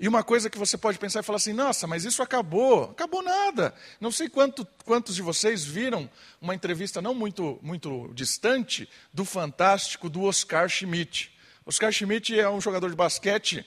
E 0.00 0.06
uma 0.06 0.22
coisa 0.22 0.48
que 0.48 0.56
você 0.56 0.78
pode 0.78 0.98
pensar 0.98 1.20
e 1.20 1.24
falar 1.24 1.38
assim: 1.38 1.52
nossa, 1.52 1.86
mas 1.86 2.04
isso 2.04 2.22
acabou. 2.22 2.84
Acabou 2.84 3.22
nada. 3.22 3.74
Não 4.00 4.12
sei 4.12 4.28
quanto, 4.28 4.64
quantos 4.84 5.14
de 5.16 5.22
vocês 5.22 5.64
viram 5.64 6.08
uma 6.40 6.54
entrevista 6.54 7.02
não 7.02 7.14
muito, 7.14 7.58
muito 7.62 8.10
distante 8.14 8.88
do 9.12 9.24
fantástico 9.24 10.08
do 10.08 10.22
Oscar 10.22 10.68
Schmidt. 10.68 11.36
Oscar 11.66 11.90
Schmidt 11.92 12.38
é 12.38 12.48
um 12.48 12.60
jogador 12.60 12.88
de 12.88 12.96
basquete, 12.96 13.66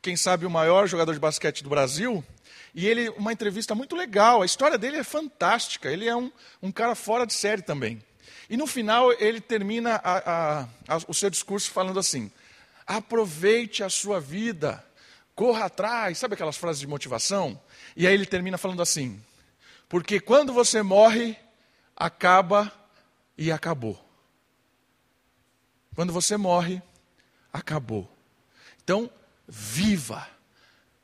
quem 0.00 0.16
sabe 0.16 0.46
o 0.46 0.50
maior 0.50 0.86
jogador 0.86 1.12
de 1.12 1.20
basquete 1.20 1.64
do 1.64 1.68
Brasil. 1.68 2.24
E 2.72 2.86
ele, 2.86 3.08
uma 3.10 3.32
entrevista 3.32 3.74
muito 3.74 3.96
legal, 3.96 4.42
a 4.42 4.46
história 4.46 4.78
dele 4.78 4.98
é 4.98 5.04
fantástica, 5.04 5.90
ele 5.90 6.06
é 6.06 6.14
um, 6.14 6.30
um 6.62 6.70
cara 6.70 6.94
fora 6.94 7.26
de 7.26 7.34
série 7.34 7.62
também. 7.62 8.02
E 8.48 8.56
no 8.56 8.66
final 8.66 9.12
ele 9.14 9.40
termina 9.40 9.96
a, 9.96 10.18
a, 10.18 10.60
a, 10.88 10.96
o 11.08 11.14
seu 11.14 11.28
discurso 11.28 11.70
falando 11.72 11.98
assim: 11.98 12.30
aproveite 12.86 13.82
a 13.82 13.90
sua 13.90 14.20
vida, 14.20 14.85
corra 15.36 15.66
atrás, 15.66 16.16
sabe 16.16 16.34
aquelas 16.34 16.56
frases 16.56 16.80
de 16.80 16.86
motivação? 16.86 17.60
E 17.94 18.06
aí 18.06 18.14
ele 18.14 18.26
termina 18.26 18.56
falando 18.56 18.80
assim: 18.82 19.22
porque 19.88 20.18
quando 20.18 20.52
você 20.52 20.82
morre, 20.82 21.38
acaba 21.94 22.72
e 23.36 23.52
acabou. 23.52 24.02
Quando 25.94 26.12
você 26.12 26.36
morre, 26.36 26.82
acabou. 27.52 28.10
Então, 28.82 29.10
viva, 29.46 30.28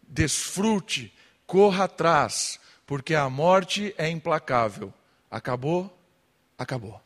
desfrute, 0.02 1.14
corra 1.46 1.84
atrás, 1.84 2.58
porque 2.86 3.14
a 3.14 3.28
morte 3.28 3.94
é 3.98 4.08
implacável. 4.08 4.92
Acabou? 5.30 5.98
Acabou. 6.58 7.00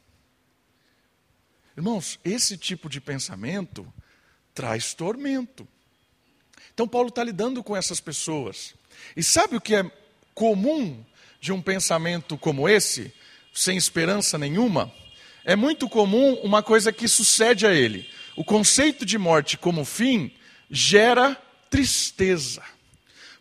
Irmãos, 1.77 2.19
esse 2.25 2.57
tipo 2.57 2.89
de 2.89 3.01
pensamento 3.01 3.93
traz 4.55 4.95
tormento. 4.95 5.69
Então, 6.77 6.87
Paulo 6.87 7.09
está 7.09 7.25
lidando 7.25 7.65
com 7.65 7.75
essas 7.75 8.01
pessoas. 8.01 8.75
E 9.17 9.23
sabe 9.23 9.57
o 9.57 9.61
que 9.63 9.75
é 9.75 9.91
comum 10.35 11.03
de 11.41 11.51
um 11.51 11.63
pensamento 11.63 12.37
como 12.37 12.69
esse, 12.69 13.11
sem 13.55 13.79
esperança 13.79 14.37
nenhuma? 14.37 14.93
É 15.43 15.57
muito 15.57 15.89
comum 15.89 16.35
uma 16.43 16.63
coisa 16.63 16.93
que 16.93 17.09
sucede 17.09 17.67
a 17.67 17.73
ele. 17.73 18.07
O 18.37 18.45
conceito 18.45 19.07
de 19.07 19.17
morte 19.17 19.57
como 19.57 19.87
fim 19.87 20.31
gera 20.71 21.35
tristeza. 21.71 22.63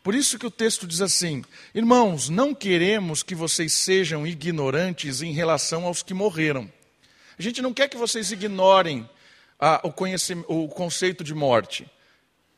Por 0.02 0.16
isso 0.16 0.40
que 0.40 0.48
o 0.48 0.52
texto 0.52 0.88
diz 0.88 1.02
assim: 1.02 1.44
Irmãos, 1.74 2.30
não 2.30 2.56
queremos 2.56 3.22
que 3.22 3.36
vocês 3.36 3.74
sejam 3.74 4.26
ignorantes 4.26 5.22
em 5.22 5.34
relação 5.34 5.84
aos 5.84 6.02
que 6.02 6.14
morreram. 6.14 6.72
A 7.38 7.42
gente 7.42 7.62
não 7.62 7.74
quer 7.74 7.90
que 7.90 7.98
vocês 7.98 8.32
ignorem 8.32 9.10
ah, 9.60 9.82
o, 9.84 10.64
o 10.64 10.70
conceito 10.70 11.22
de 11.22 11.34
morte. 11.34 11.86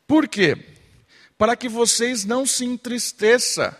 Por 0.08 0.26
quê? 0.26 0.56
Para 1.36 1.54
que 1.54 1.68
vocês 1.68 2.24
não 2.24 2.46
se 2.46 2.64
entristeçam 2.64 3.72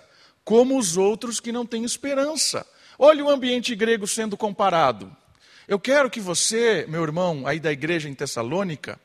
como 0.44 0.78
os 0.78 0.98
outros 0.98 1.40
que 1.40 1.50
não 1.50 1.64
têm 1.64 1.84
esperança. 1.84 2.66
Olha 2.98 3.24
o 3.24 3.30
ambiente 3.30 3.74
grego 3.74 4.06
sendo 4.06 4.36
comparado. 4.36 5.10
Eu 5.66 5.80
quero 5.80 6.10
que 6.10 6.20
você, 6.20 6.84
meu 6.86 7.02
irmão, 7.02 7.46
aí 7.46 7.58
da 7.58 7.72
igreja 7.72 8.10
em 8.10 8.14
Tessalônica, 8.14 9.00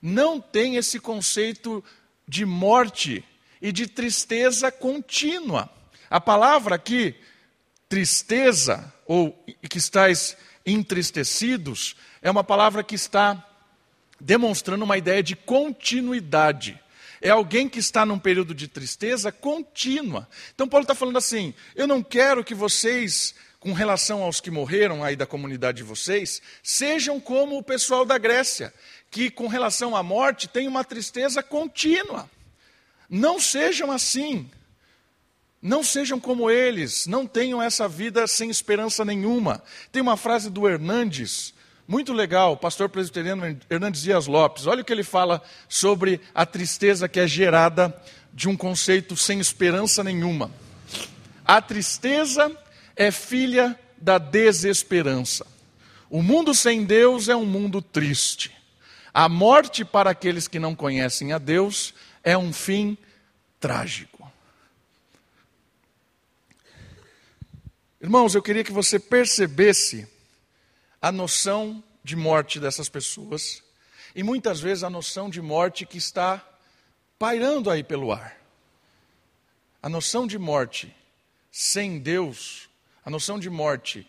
não 0.00 0.40
tenha 0.40 0.78
esse 0.78 0.98
conceito 0.98 1.84
de 2.26 2.46
morte 2.46 3.22
e 3.60 3.70
de 3.70 3.86
tristeza 3.86 4.72
contínua. 4.72 5.68
A 6.08 6.20
palavra 6.20 6.76
aqui, 6.76 7.14
tristeza, 7.86 8.92
ou 9.06 9.44
que 9.68 9.76
estáis 9.76 10.38
entristecidos, 10.64 11.96
é 12.22 12.30
uma 12.30 12.42
palavra 12.42 12.82
que 12.82 12.94
está 12.94 13.46
demonstrando 14.22 14.84
uma 14.84 14.96
ideia 14.96 15.22
de 15.22 15.34
continuidade. 15.34 16.80
É 17.20 17.30
alguém 17.30 17.68
que 17.68 17.80
está 17.80 18.06
num 18.06 18.18
período 18.18 18.54
de 18.54 18.68
tristeza 18.68 19.30
contínua. 19.32 20.28
Então, 20.54 20.68
Paulo 20.68 20.84
está 20.84 20.94
falando 20.94 21.18
assim: 21.18 21.52
eu 21.74 21.86
não 21.86 22.02
quero 22.02 22.44
que 22.44 22.54
vocês, 22.54 23.34
com 23.58 23.72
relação 23.72 24.22
aos 24.22 24.40
que 24.40 24.50
morreram 24.50 25.04
aí 25.04 25.16
da 25.16 25.26
comunidade 25.26 25.78
de 25.78 25.82
vocês, 25.82 26.40
sejam 26.62 27.20
como 27.20 27.58
o 27.58 27.62
pessoal 27.62 28.04
da 28.04 28.16
Grécia, 28.16 28.72
que 29.10 29.30
com 29.30 29.46
relação 29.46 29.96
à 29.96 30.02
morte 30.02 30.48
tem 30.48 30.66
uma 30.66 30.84
tristeza 30.84 31.42
contínua. 31.42 32.30
Não 33.08 33.40
sejam 33.40 33.90
assim. 33.90 34.48
Não 35.60 35.84
sejam 35.84 36.18
como 36.18 36.50
eles, 36.50 37.06
não 37.06 37.24
tenham 37.24 37.62
essa 37.62 37.86
vida 37.86 38.26
sem 38.26 38.50
esperança 38.50 39.04
nenhuma. 39.04 39.62
Tem 39.92 40.02
uma 40.02 40.16
frase 40.16 40.50
do 40.50 40.68
Hernandes, 40.68 41.54
muito 41.86 42.12
legal, 42.12 42.56
pastor 42.56 42.88
presbiteriano 42.88 43.58
Hernandes 43.68 44.02
Dias 44.02 44.26
Lopes. 44.26 44.66
Olha 44.66 44.82
o 44.82 44.84
que 44.84 44.92
ele 44.92 45.02
fala 45.02 45.42
sobre 45.68 46.20
a 46.34 46.46
tristeza 46.46 47.08
que 47.08 47.20
é 47.20 47.26
gerada 47.26 47.94
de 48.32 48.48
um 48.48 48.56
conceito 48.56 49.16
sem 49.16 49.40
esperança 49.40 50.02
nenhuma. 50.02 50.50
A 51.44 51.60
tristeza 51.60 52.56
é 52.94 53.10
filha 53.10 53.78
da 53.96 54.18
desesperança. 54.18 55.46
O 56.08 56.22
mundo 56.22 56.54
sem 56.54 56.84
Deus 56.84 57.28
é 57.28 57.36
um 57.36 57.46
mundo 57.46 57.82
triste. 57.82 58.52
A 59.12 59.28
morte 59.28 59.84
para 59.84 60.10
aqueles 60.10 60.46
que 60.46 60.58
não 60.58 60.74
conhecem 60.74 61.32
a 61.32 61.38
Deus 61.38 61.94
é 62.22 62.38
um 62.38 62.52
fim 62.52 62.96
trágico. 63.58 64.30
Irmãos, 68.00 68.34
eu 68.34 68.42
queria 68.42 68.64
que 68.64 68.72
você 68.72 68.98
percebesse 68.98 70.08
a 71.02 71.10
noção 71.10 71.82
de 72.04 72.14
morte 72.14 72.60
dessas 72.60 72.88
pessoas 72.88 73.60
e 74.14 74.22
muitas 74.22 74.60
vezes 74.60 74.84
a 74.84 74.90
noção 74.90 75.28
de 75.28 75.42
morte 75.42 75.84
que 75.84 75.98
está 75.98 76.48
pairando 77.18 77.68
aí 77.68 77.82
pelo 77.82 78.12
ar. 78.12 78.40
A 79.82 79.88
noção 79.88 80.28
de 80.28 80.38
morte 80.38 80.94
sem 81.50 81.98
Deus, 81.98 82.68
a 83.04 83.10
noção 83.10 83.36
de 83.36 83.50
morte 83.50 84.08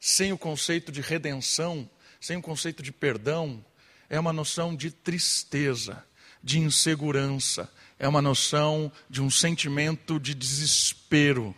sem 0.00 0.32
o 0.32 0.38
conceito 0.38 0.90
de 0.90 1.02
redenção, 1.02 1.88
sem 2.18 2.38
o 2.38 2.42
conceito 2.42 2.82
de 2.82 2.90
perdão, 2.90 3.62
é 4.08 4.18
uma 4.18 4.32
noção 4.32 4.74
de 4.74 4.90
tristeza, 4.90 6.02
de 6.42 6.58
insegurança, 6.58 7.70
é 7.98 8.08
uma 8.08 8.22
noção 8.22 8.90
de 9.10 9.20
um 9.20 9.30
sentimento 9.30 10.18
de 10.18 10.34
desespero. 10.34 11.54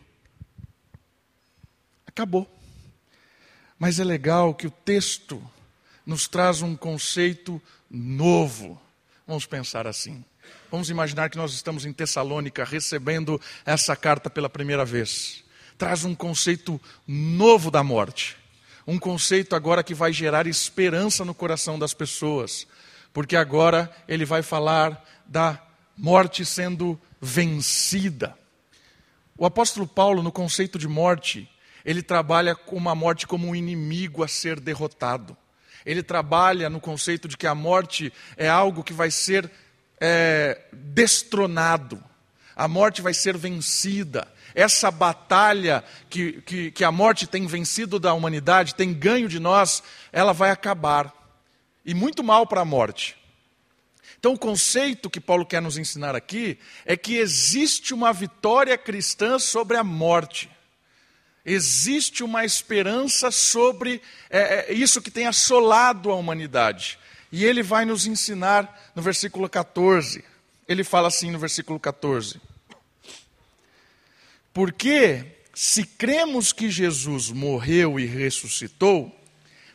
Acabou. 2.04 2.61
Mas 3.82 3.98
é 3.98 4.04
legal 4.04 4.54
que 4.54 4.68
o 4.68 4.70
texto 4.70 5.42
nos 6.06 6.28
traz 6.28 6.62
um 6.62 6.76
conceito 6.76 7.60
novo. 7.90 8.80
Vamos 9.26 9.44
pensar 9.44 9.88
assim. 9.88 10.24
Vamos 10.70 10.88
imaginar 10.88 11.28
que 11.28 11.36
nós 11.36 11.52
estamos 11.52 11.84
em 11.84 11.92
Tessalônica 11.92 12.64
recebendo 12.64 13.40
essa 13.66 13.96
carta 13.96 14.30
pela 14.30 14.48
primeira 14.48 14.84
vez. 14.84 15.42
Traz 15.76 16.04
um 16.04 16.14
conceito 16.14 16.80
novo 17.08 17.72
da 17.72 17.82
morte. 17.82 18.36
Um 18.86 19.00
conceito 19.00 19.56
agora 19.56 19.82
que 19.82 19.94
vai 19.94 20.12
gerar 20.12 20.46
esperança 20.46 21.24
no 21.24 21.34
coração 21.34 21.76
das 21.76 21.92
pessoas, 21.92 22.68
porque 23.12 23.34
agora 23.34 23.92
ele 24.06 24.24
vai 24.24 24.44
falar 24.44 25.04
da 25.26 25.60
morte 25.98 26.44
sendo 26.44 26.96
vencida. 27.20 28.38
O 29.36 29.44
apóstolo 29.44 29.88
Paulo, 29.88 30.22
no 30.22 30.30
conceito 30.30 30.78
de 30.78 30.86
morte, 30.86 31.50
ele 31.84 32.02
trabalha 32.02 32.54
com 32.54 32.76
uma 32.76 32.94
morte 32.94 33.26
como 33.26 33.48
um 33.48 33.54
inimigo 33.54 34.22
a 34.22 34.28
ser 34.28 34.60
derrotado. 34.60 35.36
Ele 35.84 36.02
trabalha 36.02 36.70
no 36.70 36.80
conceito 36.80 37.26
de 37.26 37.36
que 37.36 37.46
a 37.46 37.54
morte 37.54 38.12
é 38.36 38.48
algo 38.48 38.84
que 38.84 38.92
vai 38.92 39.10
ser 39.10 39.50
é, 40.00 40.60
destronado, 40.72 42.02
a 42.54 42.68
morte 42.68 43.00
vai 43.00 43.14
ser 43.14 43.36
vencida, 43.36 44.28
essa 44.54 44.90
batalha 44.90 45.82
que, 46.10 46.42
que, 46.42 46.70
que 46.70 46.84
a 46.84 46.92
morte 46.92 47.26
tem 47.26 47.46
vencido 47.46 47.98
da 47.98 48.12
humanidade, 48.12 48.74
tem 48.74 48.92
ganho 48.92 49.28
de 49.28 49.40
nós, 49.40 49.82
ela 50.12 50.32
vai 50.32 50.50
acabar. 50.50 51.12
E 51.84 51.94
muito 51.94 52.22
mal 52.22 52.46
para 52.46 52.60
a 52.60 52.64
morte. 52.64 53.16
Então, 54.18 54.34
o 54.34 54.38
conceito 54.38 55.10
que 55.10 55.20
Paulo 55.20 55.44
quer 55.44 55.60
nos 55.60 55.76
ensinar 55.76 56.14
aqui 56.14 56.58
é 56.84 56.96
que 56.96 57.16
existe 57.16 57.92
uma 57.92 58.12
vitória 58.12 58.78
cristã 58.78 59.38
sobre 59.38 59.76
a 59.76 59.82
morte. 59.82 60.48
Existe 61.44 62.22
uma 62.22 62.44
esperança 62.44 63.30
sobre 63.30 64.00
é, 64.30 64.70
é, 64.70 64.72
isso 64.72 65.02
que 65.02 65.10
tem 65.10 65.26
assolado 65.26 66.10
a 66.10 66.14
humanidade. 66.14 66.98
E 67.30 67.44
ele 67.44 67.62
vai 67.62 67.84
nos 67.84 68.06
ensinar 68.06 68.92
no 68.94 69.02
versículo 69.02 69.48
14. 69.48 70.24
Ele 70.68 70.84
fala 70.84 71.08
assim 71.08 71.30
no 71.30 71.38
versículo 71.38 71.80
14: 71.80 72.40
porque 74.52 75.24
se 75.54 75.84
cremos 75.84 76.52
que 76.52 76.70
Jesus 76.70 77.30
morreu 77.30 77.98
e 77.98 78.06
ressuscitou, 78.06 79.14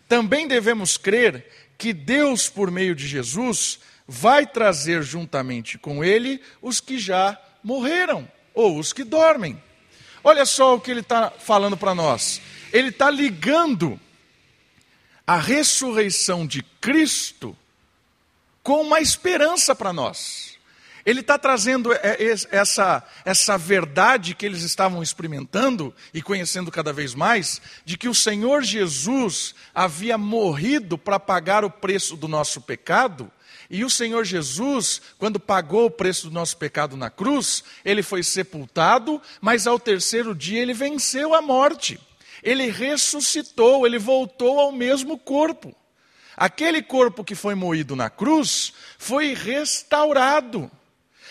também 0.08 0.48
devemos 0.48 0.98
crer 0.98 1.46
que 1.78 1.94
Deus, 1.94 2.50
por 2.50 2.72
meio 2.72 2.96
de 2.96 3.08
Jesus, 3.08 3.80
vai 4.08 4.46
trazer 4.46 5.04
juntamente 5.04 5.78
com 5.78 6.04
ele 6.04 6.42
os 6.62 6.80
que 6.80 6.98
já 6.98 7.40
morreram 7.64 8.30
ou 8.54 8.80
os 8.80 8.94
que 8.94 9.04
dormem. 9.04 9.62
Olha 10.28 10.46
só 10.46 10.76
o 10.76 10.82
que 10.82 10.92
ele 10.92 11.00
está 11.00 11.32
falando 11.32 11.78
para 11.78 11.96
nós. 11.96 12.42
Ele 12.74 12.90
está 12.90 13.10
ligando 13.10 13.98
a 15.26 15.38
ressurreição 15.38 16.46
de 16.46 16.62
Cristo 16.82 17.56
com 18.62 18.82
uma 18.82 19.00
esperança 19.00 19.74
para 19.74 19.94
nós. 19.94 20.58
Ele 21.06 21.22
está 21.22 21.38
trazendo 21.38 21.92
essa, 22.52 23.02
essa 23.24 23.58
verdade 23.58 24.36
que 24.36 24.46
eles 24.46 24.64
estavam 24.64 25.02
experimentando 25.02 25.96
e 26.14 26.22
conhecendo 26.22 26.70
cada 26.70 26.92
vez 26.92 27.16
mais, 27.16 27.62
de 27.86 27.98
que 27.98 28.10
o 28.10 28.14
Senhor 28.14 28.64
Jesus 28.64 29.56
havia 29.74 30.18
morrido 30.18 30.98
para 30.98 31.22
pagar 31.22 31.64
o 31.64 31.72
preço 31.72 32.18
do 32.18 32.28
nosso 32.28 32.60
pecado, 32.60 33.32
e 33.70 33.84
o 33.84 33.90
Senhor 33.90 34.24
Jesus, 34.24 35.02
quando 35.18 35.40
pagou 35.40 35.86
o 35.86 35.92
preço 35.92 36.30
do 36.30 36.34
nosso 36.34 36.56
pecado 36.58 36.96
na 36.96 37.10
cruz, 37.10 37.64
ele 37.84 38.02
foi 38.02 38.24
sepultado, 38.24 39.22
mas 39.42 39.68
ao 39.68 39.80
terceiro 39.80 40.34
dia 40.34 40.62
ele 40.62 40.74
venceu 40.74 41.34
a 41.34 41.42
morte. 41.42 42.00
Ele 42.42 42.70
ressuscitou, 42.70 43.86
ele 43.86 44.00
voltou 44.00 44.60
ao 44.60 44.72
mesmo 44.72 45.18
corpo. 45.18 45.76
Aquele 46.36 46.82
corpo 46.82 47.24
que 47.24 47.36
foi 47.36 47.56
moído 47.56 47.96
na 47.96 48.10
cruz 48.10 48.72
foi 48.98 49.34
restaurado. 49.34 50.72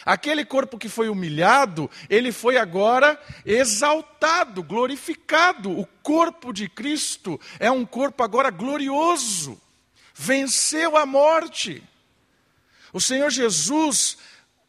Aquele 0.04 0.44
corpo 0.44 0.78
que 0.78 0.88
foi 0.88 1.08
humilhado, 1.08 1.90
ele 2.08 2.30
foi 2.32 2.56
agora 2.56 3.20
exaltado, 3.44 4.62
glorificado. 4.62 5.70
O 5.70 5.86
corpo 6.02 6.52
de 6.52 6.68
Cristo 6.68 7.40
é 7.58 7.70
um 7.70 7.86
corpo 7.86 8.22
agora 8.22 8.50
glorioso. 8.50 9.60
Venceu 10.14 10.96
a 10.96 11.06
morte. 11.06 11.82
O 12.96 13.00
Senhor 13.00 13.30
Jesus 13.30 14.16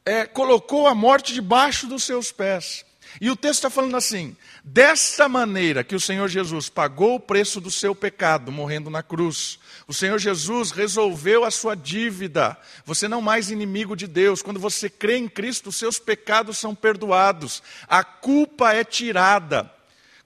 é, 0.05 0.25
colocou 0.25 0.86
a 0.86 0.93
morte 0.93 1.34
debaixo 1.34 1.88
dos 1.88 2.03
seus 2.03 2.29
pés. 2.29 2.84
E 3.22 3.29
o 3.29 3.38
texto 3.38 3.60
está 3.60 3.69
falando 3.69 3.96
assim: 3.96 4.36
desta 4.65 5.29
maneira 5.29 5.81
que 5.81 5.96
o 5.96 6.00
Senhor 6.00 6.27
Jesus 6.27 6.67
pagou 6.67 7.15
o 7.15 7.19
preço 7.22 7.62
do 7.62 7.72
seu 7.72 7.96
pecado, 7.96 8.51
morrendo 8.51 8.89
na 8.89 9.01
cruz, 9.01 9.60
o 9.88 9.93
Senhor 9.93 10.19
Jesus 10.19 10.72
resolveu 10.72 11.46
a 11.46 11.51
sua 11.51 11.74
dívida. 11.74 12.57
Você 12.84 13.07
não 13.07 13.22
mais 13.22 13.50
inimigo 13.50 13.96
de 13.96 14.07
Deus. 14.07 14.41
Quando 14.41 14.60
você 14.60 14.89
crê 14.89 15.15
em 15.15 15.29
Cristo, 15.29 15.69
os 15.69 15.77
seus 15.77 15.98
pecados 15.98 16.57
são 16.57 16.75
perdoados. 16.75 17.63
A 17.88 18.03
culpa 18.03 18.74
é 18.74 18.84
tirada. 18.84 19.72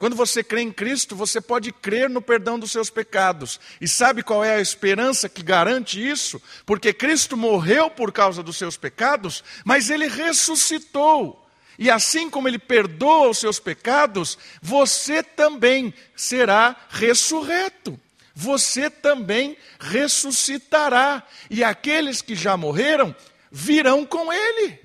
Quando 0.01 0.15
você 0.15 0.43
crê 0.43 0.61
em 0.61 0.71
Cristo, 0.71 1.15
você 1.15 1.39
pode 1.39 1.71
crer 1.71 2.09
no 2.09 2.23
perdão 2.23 2.57
dos 2.57 2.71
seus 2.71 2.89
pecados. 2.89 3.59
E 3.79 3.87
sabe 3.87 4.23
qual 4.23 4.43
é 4.43 4.55
a 4.55 4.59
esperança 4.59 5.29
que 5.29 5.43
garante 5.43 6.01
isso? 6.03 6.41
Porque 6.65 6.91
Cristo 6.91 7.37
morreu 7.37 7.87
por 7.87 8.11
causa 8.11 8.41
dos 8.41 8.57
seus 8.57 8.75
pecados, 8.75 9.43
mas 9.63 9.91
ele 9.91 10.07
ressuscitou. 10.07 11.47
E 11.77 11.87
assim 11.87 12.31
como 12.31 12.47
ele 12.47 12.57
perdoa 12.57 13.29
os 13.29 13.37
seus 13.37 13.59
pecados, 13.59 14.39
você 14.59 15.21
também 15.21 15.93
será 16.15 16.75
ressurreto 16.89 17.99
você 18.33 18.89
também 18.89 19.55
ressuscitará, 19.79 21.21
e 21.47 21.63
aqueles 21.63 22.23
que 22.23 22.33
já 22.33 22.57
morreram 22.57 23.13
virão 23.51 24.03
com 24.03 24.33
ele, 24.33 24.79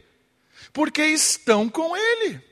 porque 0.75 1.03
estão 1.07 1.69
com 1.69 1.97
ele. 1.97 2.45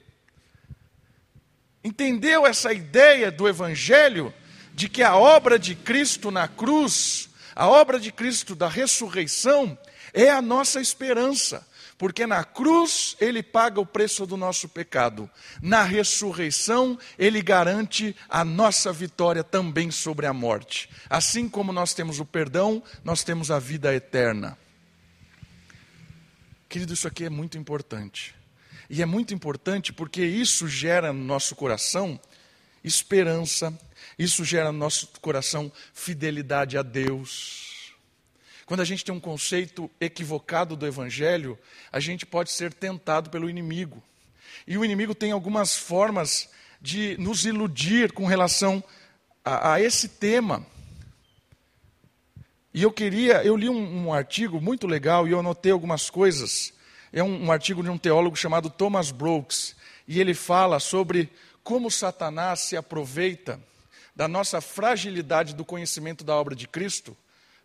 Entendeu 1.84 2.46
essa 2.46 2.72
ideia 2.72 3.30
do 3.30 3.46
Evangelho 3.46 4.32
de 4.72 4.88
que 4.88 5.02
a 5.02 5.16
obra 5.16 5.58
de 5.58 5.74
Cristo 5.74 6.30
na 6.30 6.48
cruz, 6.48 7.28
a 7.54 7.68
obra 7.68 8.00
de 8.00 8.10
Cristo 8.10 8.54
da 8.54 8.68
ressurreição, 8.68 9.78
é 10.14 10.30
a 10.30 10.40
nossa 10.40 10.80
esperança? 10.80 11.66
Porque 11.98 12.26
na 12.26 12.42
cruz 12.42 13.16
ele 13.20 13.42
paga 13.42 13.80
o 13.80 13.86
preço 13.86 14.26
do 14.26 14.36
nosso 14.36 14.68
pecado. 14.68 15.30
Na 15.60 15.82
ressurreição 15.82 16.98
ele 17.18 17.42
garante 17.42 18.16
a 18.28 18.44
nossa 18.44 18.92
vitória 18.92 19.44
também 19.44 19.90
sobre 19.90 20.26
a 20.26 20.32
morte. 20.32 20.88
Assim 21.08 21.48
como 21.48 21.72
nós 21.72 21.92
temos 21.92 22.18
o 22.18 22.24
perdão, 22.24 22.82
nós 23.04 23.22
temos 23.22 23.50
a 23.50 23.58
vida 23.58 23.94
eterna. 23.94 24.58
Querido, 26.68 26.94
isso 26.94 27.06
aqui 27.06 27.24
é 27.24 27.30
muito 27.30 27.58
importante. 27.58 28.34
E 28.94 29.02
é 29.02 29.06
muito 29.06 29.34
importante 29.34 29.92
porque 29.92 30.24
isso 30.24 30.68
gera 30.68 31.12
no 31.12 31.24
nosso 31.24 31.56
coração 31.56 32.20
esperança, 32.84 33.76
isso 34.16 34.44
gera 34.44 34.70
no 34.70 34.78
nosso 34.78 35.08
coração 35.20 35.72
fidelidade 35.92 36.78
a 36.78 36.82
Deus. 36.82 37.92
Quando 38.64 38.82
a 38.82 38.84
gente 38.84 39.04
tem 39.04 39.12
um 39.12 39.18
conceito 39.18 39.90
equivocado 40.00 40.76
do 40.76 40.86
Evangelho, 40.86 41.58
a 41.90 41.98
gente 41.98 42.24
pode 42.24 42.52
ser 42.52 42.72
tentado 42.72 43.30
pelo 43.30 43.50
inimigo. 43.50 44.00
E 44.64 44.78
o 44.78 44.84
inimigo 44.84 45.12
tem 45.12 45.32
algumas 45.32 45.74
formas 45.74 46.48
de 46.80 47.16
nos 47.18 47.44
iludir 47.44 48.12
com 48.12 48.26
relação 48.26 48.80
a, 49.44 49.72
a 49.72 49.80
esse 49.80 50.06
tema. 50.08 50.64
E 52.72 52.84
eu 52.84 52.92
queria, 52.92 53.42
eu 53.42 53.56
li 53.56 53.68
um, 53.68 54.06
um, 54.06 54.12
artigo 54.12 54.60
muito 54.60 54.86
legal 54.86 55.26
e 55.26 55.32
eu 55.32 55.40
anotei 55.40 55.72
algumas 55.72 56.08
coisas. 56.08 56.72
É 57.14 57.22
um, 57.22 57.44
um 57.44 57.52
artigo 57.52 57.80
de 57.80 57.88
um 57.88 57.96
teólogo 57.96 58.34
chamado 58.34 58.68
Thomas 58.68 59.12
Brooks. 59.12 59.76
E 60.06 60.20
ele 60.20 60.34
fala 60.34 60.80
sobre 60.80 61.30
como 61.62 61.88
Satanás 61.88 62.58
se 62.60 62.76
aproveita 62.76 63.60
da 64.16 64.26
nossa 64.26 64.60
fragilidade 64.60 65.54
do 65.54 65.64
conhecimento 65.64 66.24
da 66.24 66.34
obra 66.34 66.56
de 66.56 66.66
Cristo 66.66 67.16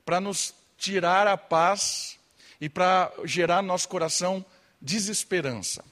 para 0.05 0.19
nos 0.19 0.53
tirar 0.77 1.27
a 1.27 1.35
paz 1.35 2.19
e 2.61 2.69
para 2.69 3.11
gerar 3.25 3.63
no 3.63 3.69
nosso 3.69 3.89
coração 3.89 4.45
desesperança. 4.79 5.83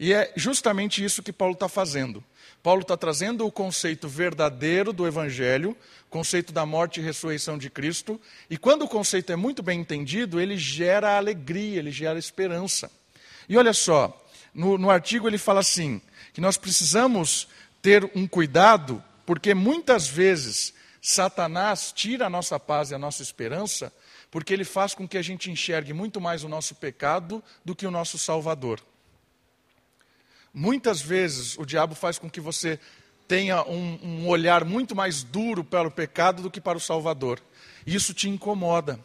E 0.00 0.14
é 0.14 0.32
justamente 0.34 1.04
isso 1.04 1.22
que 1.22 1.32
Paulo 1.32 1.54
está 1.54 1.68
fazendo. 1.68 2.24
Paulo 2.62 2.82
está 2.82 2.96
trazendo 2.96 3.44
o 3.44 3.50
conceito 3.50 4.08
verdadeiro 4.08 4.92
do 4.92 5.06
Evangelho, 5.06 5.76
conceito 6.08 6.52
da 6.52 6.64
morte 6.64 7.00
e 7.00 7.02
ressurreição 7.02 7.58
de 7.58 7.68
Cristo, 7.68 8.20
e 8.48 8.56
quando 8.56 8.82
o 8.82 8.88
conceito 8.88 9.32
é 9.32 9.36
muito 9.36 9.62
bem 9.62 9.80
entendido, 9.80 10.40
ele 10.40 10.56
gera 10.56 11.16
alegria, 11.16 11.80
ele 11.80 11.90
gera 11.90 12.18
esperança. 12.18 12.90
E 13.48 13.56
olha 13.56 13.72
só, 13.72 14.24
no, 14.54 14.78
no 14.78 14.90
artigo 14.90 15.26
ele 15.26 15.38
fala 15.38 15.60
assim: 15.60 16.00
que 16.32 16.40
nós 16.40 16.56
precisamos 16.56 17.48
ter 17.80 18.08
um 18.14 18.28
cuidado, 18.28 19.02
porque 19.26 19.54
muitas 19.54 20.06
vezes 20.06 20.72
Satanás 21.00 21.92
tira 21.92 22.26
a 22.26 22.30
nossa 22.30 22.60
paz 22.60 22.90
e 22.90 22.94
a 22.94 22.98
nossa 22.98 23.22
esperança, 23.22 23.92
porque 24.30 24.52
ele 24.52 24.64
faz 24.64 24.94
com 24.94 25.08
que 25.08 25.18
a 25.18 25.22
gente 25.22 25.50
enxergue 25.50 25.92
muito 25.92 26.20
mais 26.20 26.44
o 26.44 26.48
nosso 26.48 26.76
pecado 26.76 27.42
do 27.64 27.74
que 27.74 27.86
o 27.86 27.90
nosso 27.90 28.18
Salvador. 28.18 28.80
Muitas 30.52 31.00
vezes 31.00 31.56
o 31.56 31.64
diabo 31.64 31.94
faz 31.94 32.18
com 32.18 32.28
que 32.28 32.40
você 32.40 32.78
tenha 33.26 33.62
um, 33.64 33.98
um 34.02 34.28
olhar 34.28 34.64
muito 34.64 34.94
mais 34.94 35.22
duro 35.22 35.64
para 35.64 35.88
o 35.88 35.90
pecado 35.90 36.42
do 36.42 36.50
que 36.50 36.60
para 36.60 36.76
o 36.76 36.80
Salvador. 36.80 37.40
E 37.86 37.94
isso 37.94 38.12
te 38.12 38.28
incomoda. 38.28 39.00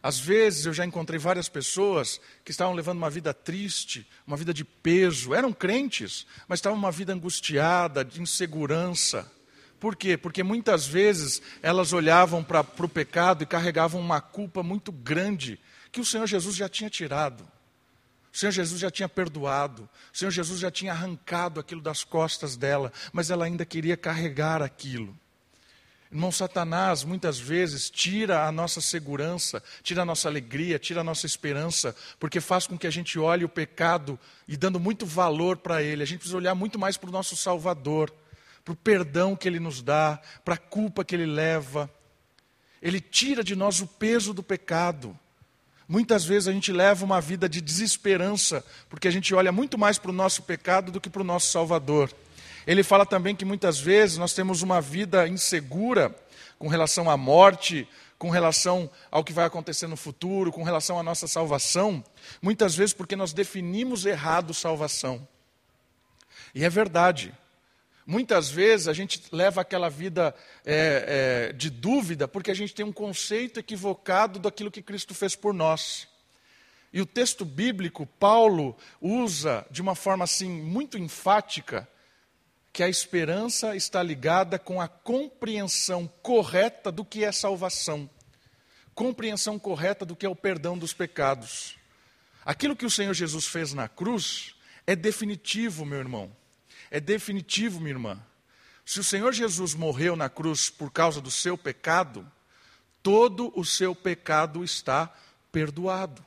Às 0.00 0.20
vezes 0.20 0.66
eu 0.66 0.72
já 0.72 0.84
encontrei 0.84 1.18
várias 1.18 1.48
pessoas 1.48 2.20
que 2.44 2.50
estavam 2.50 2.74
levando 2.74 2.98
uma 2.98 3.10
vida 3.10 3.32
triste, 3.32 4.06
uma 4.26 4.36
vida 4.36 4.52
de 4.52 4.62
peso, 4.62 5.34
eram 5.34 5.52
crentes, 5.52 6.26
mas 6.46 6.58
estavam 6.58 6.78
uma 6.78 6.92
vida 6.92 7.12
angustiada, 7.12 8.04
de 8.04 8.20
insegurança. 8.20 9.28
Por 9.80 9.96
quê? 9.96 10.16
Porque 10.16 10.42
muitas 10.42 10.86
vezes 10.86 11.42
elas 11.62 11.92
olhavam 11.92 12.44
para 12.44 12.64
o 12.78 12.88
pecado 12.88 13.42
e 13.42 13.46
carregavam 13.46 14.00
uma 14.00 14.20
culpa 14.20 14.62
muito 14.62 14.92
grande 14.92 15.58
que 15.90 16.00
o 16.00 16.04
Senhor 16.04 16.26
Jesus 16.26 16.54
já 16.54 16.68
tinha 16.68 16.90
tirado. 16.90 17.48
O 18.34 18.36
Senhor 18.36 18.50
Jesus 18.50 18.80
já 18.80 18.90
tinha 18.90 19.08
perdoado, 19.08 19.88
o 20.12 20.16
Senhor 20.16 20.32
Jesus 20.32 20.58
já 20.58 20.70
tinha 20.70 20.90
arrancado 20.90 21.60
aquilo 21.60 21.80
das 21.80 22.02
costas 22.02 22.56
dela, 22.56 22.92
mas 23.12 23.30
ela 23.30 23.44
ainda 23.44 23.64
queria 23.64 23.96
carregar 23.96 24.60
aquilo. 24.60 25.16
Irmão, 26.10 26.32
Satanás 26.32 27.04
muitas 27.04 27.38
vezes 27.38 27.88
tira 27.88 28.44
a 28.44 28.52
nossa 28.52 28.80
segurança, 28.80 29.62
tira 29.82 30.02
a 30.02 30.04
nossa 30.04 30.28
alegria, 30.28 30.78
tira 30.78 31.00
a 31.00 31.04
nossa 31.04 31.26
esperança, 31.26 31.94
porque 32.18 32.40
faz 32.40 32.66
com 32.66 32.76
que 32.76 32.86
a 32.86 32.90
gente 32.90 33.18
olhe 33.18 33.44
o 33.44 33.48
pecado 33.48 34.18
e 34.48 34.56
dando 34.56 34.80
muito 34.80 35.06
valor 35.06 35.56
para 35.56 35.82
ele. 35.82 36.02
A 36.02 36.06
gente 36.06 36.18
precisa 36.18 36.36
olhar 36.36 36.54
muito 36.54 36.78
mais 36.78 36.96
para 36.96 37.08
o 37.08 37.12
nosso 37.12 37.36
Salvador 37.36 38.12
para 38.64 38.72
o 38.72 38.76
perdão 38.76 39.36
que 39.36 39.46
Ele 39.46 39.60
nos 39.60 39.82
dá, 39.82 40.20
para 40.44 40.54
a 40.54 40.58
culpa 40.58 41.04
que 41.04 41.14
Ele 41.14 41.26
leva. 41.26 41.90
Ele 42.80 43.00
tira 43.00 43.44
de 43.44 43.54
nós 43.54 43.80
o 43.80 43.86
peso 43.86 44.32
do 44.32 44.42
pecado. 44.42 45.18
Muitas 45.88 46.24
vezes 46.24 46.48
a 46.48 46.52
gente 46.52 46.72
leva 46.72 47.04
uma 47.04 47.20
vida 47.20 47.48
de 47.48 47.60
desesperança, 47.60 48.64
porque 48.88 49.06
a 49.06 49.10
gente 49.10 49.34
olha 49.34 49.52
muito 49.52 49.76
mais 49.76 49.98
para 49.98 50.10
o 50.10 50.14
nosso 50.14 50.42
pecado 50.42 50.90
do 50.90 51.00
que 51.00 51.10
para 51.10 51.22
o 51.22 51.24
nosso 51.24 51.50
Salvador. 51.50 52.10
Ele 52.66 52.82
fala 52.82 53.04
também 53.04 53.36
que 53.36 53.44
muitas 53.44 53.78
vezes 53.78 54.16
nós 54.16 54.32
temos 54.32 54.62
uma 54.62 54.80
vida 54.80 55.28
insegura 55.28 56.14
com 56.58 56.68
relação 56.68 57.10
à 57.10 57.16
morte, 57.16 57.86
com 58.18 58.30
relação 58.30 58.90
ao 59.10 59.22
que 59.22 59.32
vai 59.34 59.44
acontecer 59.44 59.86
no 59.86 59.96
futuro, 59.96 60.50
com 60.50 60.62
relação 60.62 60.98
à 60.98 61.02
nossa 61.02 61.26
salvação, 61.26 62.02
muitas 62.40 62.74
vezes 62.74 62.94
porque 62.94 63.16
nós 63.16 63.34
definimos 63.34 64.06
errado 64.06 64.54
salvação. 64.54 65.28
E 66.54 66.64
é 66.64 66.70
verdade. 66.70 67.34
Muitas 68.06 68.50
vezes 68.50 68.86
a 68.86 68.92
gente 68.92 69.22
leva 69.32 69.62
aquela 69.62 69.88
vida 69.88 70.34
é, 70.64 71.48
é, 71.48 71.52
de 71.54 71.70
dúvida 71.70 72.28
porque 72.28 72.50
a 72.50 72.54
gente 72.54 72.74
tem 72.74 72.84
um 72.84 72.92
conceito 72.92 73.58
equivocado 73.58 74.38
daquilo 74.38 74.70
que 74.70 74.82
Cristo 74.82 75.14
fez 75.14 75.34
por 75.34 75.54
nós. 75.54 76.06
E 76.92 77.00
o 77.00 77.06
texto 77.06 77.44
bíblico, 77.44 78.06
Paulo 78.06 78.76
usa 79.00 79.66
de 79.70 79.80
uma 79.80 79.94
forma 79.94 80.24
assim 80.24 80.48
muito 80.48 80.98
enfática 80.98 81.88
que 82.72 82.82
a 82.82 82.88
esperança 82.88 83.74
está 83.74 84.02
ligada 84.02 84.58
com 84.58 84.80
a 84.80 84.86
compreensão 84.86 86.06
correta 86.22 86.92
do 86.92 87.04
que 87.04 87.24
é 87.24 87.32
salvação, 87.32 88.10
compreensão 88.94 89.58
correta 89.58 90.04
do 90.04 90.14
que 90.14 90.26
é 90.26 90.28
o 90.28 90.36
perdão 90.36 90.76
dos 90.76 90.92
pecados. 90.92 91.76
Aquilo 92.44 92.76
que 92.76 92.84
o 92.84 92.90
Senhor 92.90 93.14
Jesus 93.14 93.46
fez 93.46 93.72
na 93.72 93.88
cruz 93.88 94.54
é 94.86 94.94
definitivo, 94.94 95.84
meu 95.86 95.98
irmão. 95.98 96.30
É 96.94 97.00
definitivo, 97.00 97.80
minha 97.80 97.90
irmã. 97.90 98.22
Se 98.86 99.00
o 99.00 99.04
Senhor 99.04 99.32
Jesus 99.32 99.74
morreu 99.74 100.14
na 100.14 100.28
cruz 100.28 100.70
por 100.70 100.92
causa 100.92 101.20
do 101.20 101.28
seu 101.28 101.58
pecado, 101.58 102.24
todo 103.02 103.52
o 103.58 103.64
seu 103.64 103.96
pecado 103.96 104.62
está 104.62 105.12
perdoado. 105.50 106.24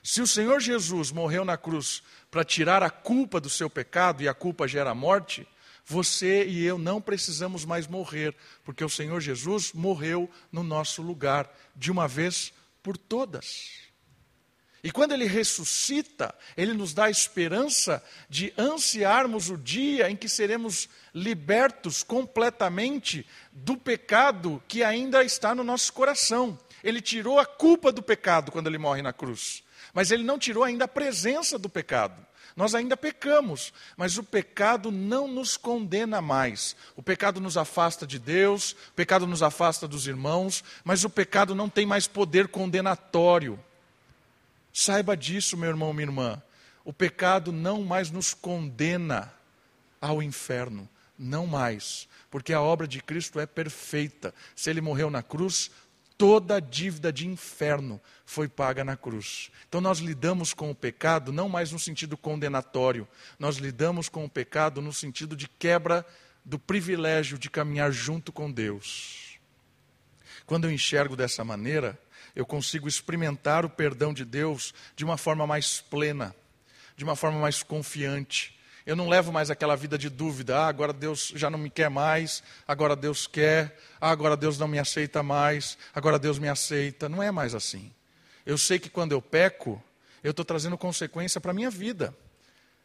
Se 0.00 0.22
o 0.22 0.28
Senhor 0.28 0.60
Jesus 0.60 1.10
morreu 1.10 1.44
na 1.44 1.56
cruz 1.56 2.04
para 2.30 2.44
tirar 2.44 2.84
a 2.84 2.88
culpa 2.88 3.40
do 3.40 3.50
seu 3.50 3.68
pecado 3.68 4.22
e 4.22 4.28
a 4.28 4.32
culpa 4.32 4.68
gera 4.68 4.94
morte, 4.94 5.44
você 5.84 6.46
e 6.46 6.64
eu 6.64 6.78
não 6.78 7.00
precisamos 7.00 7.64
mais 7.64 7.88
morrer, 7.88 8.36
porque 8.64 8.84
o 8.84 8.88
Senhor 8.88 9.20
Jesus 9.20 9.72
morreu 9.72 10.30
no 10.52 10.62
nosso 10.62 11.02
lugar, 11.02 11.52
de 11.74 11.90
uma 11.90 12.06
vez 12.06 12.52
por 12.80 12.96
todas. 12.96 13.87
E 14.88 14.90
quando 14.90 15.12
ele 15.12 15.26
ressuscita, 15.26 16.34
ele 16.56 16.72
nos 16.72 16.94
dá 16.94 17.04
a 17.04 17.10
esperança 17.10 18.02
de 18.26 18.54
ansiarmos 18.56 19.50
o 19.50 19.58
dia 19.58 20.10
em 20.10 20.16
que 20.16 20.30
seremos 20.30 20.88
libertos 21.12 22.02
completamente 22.02 23.26
do 23.52 23.76
pecado 23.76 24.62
que 24.66 24.82
ainda 24.82 25.22
está 25.22 25.54
no 25.54 25.62
nosso 25.62 25.92
coração. 25.92 26.58
Ele 26.82 27.02
tirou 27.02 27.38
a 27.38 27.44
culpa 27.44 27.92
do 27.92 28.02
pecado 28.02 28.50
quando 28.50 28.66
ele 28.66 28.78
morre 28.78 29.02
na 29.02 29.12
cruz. 29.12 29.62
Mas 29.92 30.10
ele 30.10 30.24
não 30.24 30.38
tirou 30.38 30.64
ainda 30.64 30.86
a 30.86 30.88
presença 30.88 31.58
do 31.58 31.68
pecado. 31.68 32.26
Nós 32.56 32.74
ainda 32.74 32.96
pecamos, 32.96 33.74
mas 33.94 34.16
o 34.16 34.24
pecado 34.24 34.90
não 34.90 35.28
nos 35.28 35.58
condena 35.58 36.22
mais. 36.22 36.74
O 36.96 37.02
pecado 37.02 37.42
nos 37.42 37.58
afasta 37.58 38.06
de 38.06 38.18
Deus, 38.18 38.72
o 38.72 38.94
pecado 38.96 39.26
nos 39.26 39.42
afasta 39.42 39.86
dos 39.86 40.06
irmãos, 40.06 40.64
mas 40.82 41.04
o 41.04 41.10
pecado 41.10 41.54
não 41.54 41.68
tem 41.68 41.84
mais 41.84 42.06
poder 42.06 42.48
condenatório. 42.48 43.62
Saiba 44.72 45.16
disso, 45.16 45.56
meu 45.56 45.68
irmão, 45.68 45.92
minha 45.92 46.06
irmã. 46.06 46.42
O 46.84 46.92
pecado 46.92 47.52
não 47.52 47.82
mais 47.84 48.10
nos 48.10 48.32
condena 48.32 49.32
ao 50.00 50.22
inferno, 50.22 50.88
não 51.18 51.46
mais, 51.46 52.08
porque 52.30 52.52
a 52.52 52.60
obra 52.60 52.86
de 52.86 53.02
Cristo 53.02 53.40
é 53.40 53.46
perfeita. 53.46 54.34
Se 54.54 54.70
ele 54.70 54.80
morreu 54.80 55.10
na 55.10 55.22
cruz, 55.22 55.70
toda 56.16 56.56
a 56.56 56.60
dívida 56.60 57.12
de 57.12 57.26
inferno 57.26 58.00
foi 58.24 58.48
paga 58.48 58.84
na 58.84 58.96
cruz. 58.96 59.50
Então 59.68 59.80
nós 59.80 59.98
lidamos 59.98 60.52
com 60.52 60.70
o 60.70 60.74
pecado 60.74 61.32
não 61.32 61.48
mais 61.48 61.72
no 61.72 61.78
sentido 61.78 62.16
condenatório, 62.16 63.06
nós 63.38 63.56
lidamos 63.56 64.08
com 64.08 64.24
o 64.24 64.30
pecado 64.30 64.82
no 64.82 64.92
sentido 64.92 65.36
de 65.36 65.48
quebra 65.48 66.04
do 66.44 66.58
privilégio 66.58 67.38
de 67.38 67.50
caminhar 67.50 67.92
junto 67.92 68.32
com 68.32 68.50
Deus. 68.50 69.38
Quando 70.46 70.64
eu 70.64 70.72
enxergo 70.72 71.14
dessa 71.14 71.44
maneira, 71.44 71.98
eu 72.34 72.46
consigo 72.46 72.88
experimentar 72.88 73.64
o 73.64 73.70
perdão 73.70 74.12
de 74.12 74.24
Deus 74.24 74.74
de 74.94 75.04
uma 75.04 75.16
forma 75.16 75.46
mais 75.46 75.80
plena, 75.80 76.34
de 76.96 77.04
uma 77.04 77.16
forma 77.16 77.38
mais 77.38 77.62
confiante. 77.62 78.58
Eu 78.86 78.96
não 78.96 79.08
levo 79.08 79.30
mais 79.30 79.50
aquela 79.50 79.76
vida 79.76 79.98
de 79.98 80.08
dúvida, 80.08 80.58
ah, 80.58 80.66
agora 80.66 80.92
Deus 80.92 81.32
já 81.34 81.50
não 81.50 81.58
me 81.58 81.68
quer 81.68 81.90
mais, 81.90 82.42
agora 82.66 82.96
Deus 82.96 83.26
quer, 83.26 83.78
ah, 84.00 84.10
agora 84.10 84.36
Deus 84.36 84.58
não 84.58 84.66
me 84.66 84.78
aceita 84.78 85.22
mais, 85.22 85.76
agora 85.94 86.18
Deus 86.18 86.38
me 86.38 86.48
aceita. 86.48 87.08
Não 87.08 87.22
é 87.22 87.30
mais 87.30 87.54
assim. 87.54 87.92
Eu 88.46 88.56
sei 88.56 88.78
que 88.78 88.88
quando 88.88 89.12
eu 89.12 89.20
peco, 89.20 89.82
eu 90.24 90.30
estou 90.30 90.44
trazendo 90.44 90.78
consequência 90.78 91.40
para 91.40 91.50
a 91.50 91.54
minha 91.54 91.70
vida. 91.70 92.16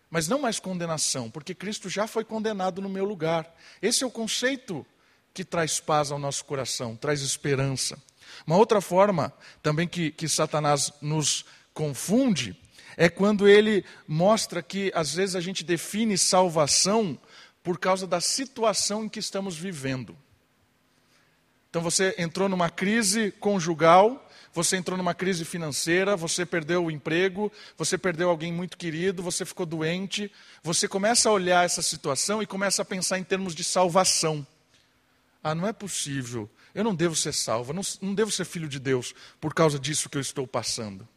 Mas 0.10 0.28
não 0.28 0.40
mais 0.40 0.60
condenação, 0.60 1.32
porque 1.32 1.56
Cristo 1.56 1.90
já 1.90 2.06
foi 2.06 2.24
condenado 2.24 2.82
no 2.82 2.90
meu 2.90 3.06
lugar. 3.06 3.52
Esse 3.82 4.04
é 4.04 4.08
o 4.08 4.12
conceito 4.12 4.86
que 5.34 5.44
traz 5.44 5.80
paz 5.80 6.12
ao 6.12 6.20
nosso 6.20 6.46
coração, 6.46 6.96
traz 6.96 7.22
esperança. 7.22 7.98
Uma 8.46 8.58
outra 8.58 8.82
forma 8.82 9.34
também 9.62 9.88
que, 9.88 10.12
que 10.12 10.28
Satanás 10.28 10.92
nos 11.02 11.46
confunde 11.74 12.56
é 12.96 13.10
quando 13.10 13.48
ele 13.48 13.84
mostra 14.08 14.62
que 14.62 14.92
às 14.96 15.16
vezes 15.16 15.36
a 15.36 15.42
gente 15.42 15.64
define 15.64 16.18
salvação 16.18 17.18
por 17.64 17.80
causa 17.80 18.06
da 18.06 18.20
situação 18.20 19.06
em 19.06 19.10
que 19.10 19.20
estamos 19.20 19.58
vivendo. 19.58 20.16
Então 21.70 21.82
você 21.82 22.14
entrou 22.20 22.48
numa 22.48 22.70
crise 22.70 23.32
conjugal, 23.32 24.30
você 24.54 24.78
entrou 24.78 24.96
numa 24.96 25.16
crise 25.16 25.44
financeira, 25.44 26.16
você 26.16 26.46
perdeu 26.46 26.86
o 26.86 26.92
emprego, 26.92 27.52
você 27.76 27.98
perdeu 27.98 28.30
alguém 28.30 28.54
muito 28.54 28.78
querido, 28.78 29.24
você 29.24 29.44
ficou 29.44 29.66
doente, 29.66 30.32
você 30.62 30.88
começa 30.88 31.28
a 31.28 31.32
olhar 31.32 31.66
essa 31.66 31.82
situação 31.82 32.44
e 32.44 32.46
começa 32.46 32.84
a 32.84 32.86
pensar 32.86 33.18
em 33.18 33.24
termos 33.24 33.56
de 33.56 33.64
salvação. 33.64 34.46
Ah, 35.44 35.56
não 35.56 35.68
é 35.68 35.74
possível, 35.74 36.48
eu 36.74 36.84
não 36.84 36.96
devo 36.96 37.16
ser 37.16 37.34
salvo, 37.34 37.74
não, 37.74 37.84
não 38.02 38.16
devo 38.16 38.32
ser 38.32 38.46
filho 38.46 38.68
de 38.68 38.80
Deus 38.80 39.14
por 39.40 39.54
causa 39.54 39.80
disso 39.80 40.10
que 40.10 40.18
eu 40.18 40.22
estou 40.22 40.48
passando. 40.48 41.08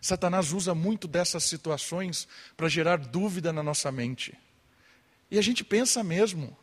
Satanás 0.00 0.52
usa 0.52 0.74
muito 0.74 1.08
dessas 1.08 1.44
situações 1.44 2.28
para 2.56 2.68
gerar 2.68 2.98
dúvida 2.98 3.52
na 3.52 3.62
nossa 3.62 3.90
mente. 3.90 4.38
E 5.30 5.38
a 5.38 5.42
gente 5.42 5.64
pensa 5.64 6.04
mesmo. 6.04 6.56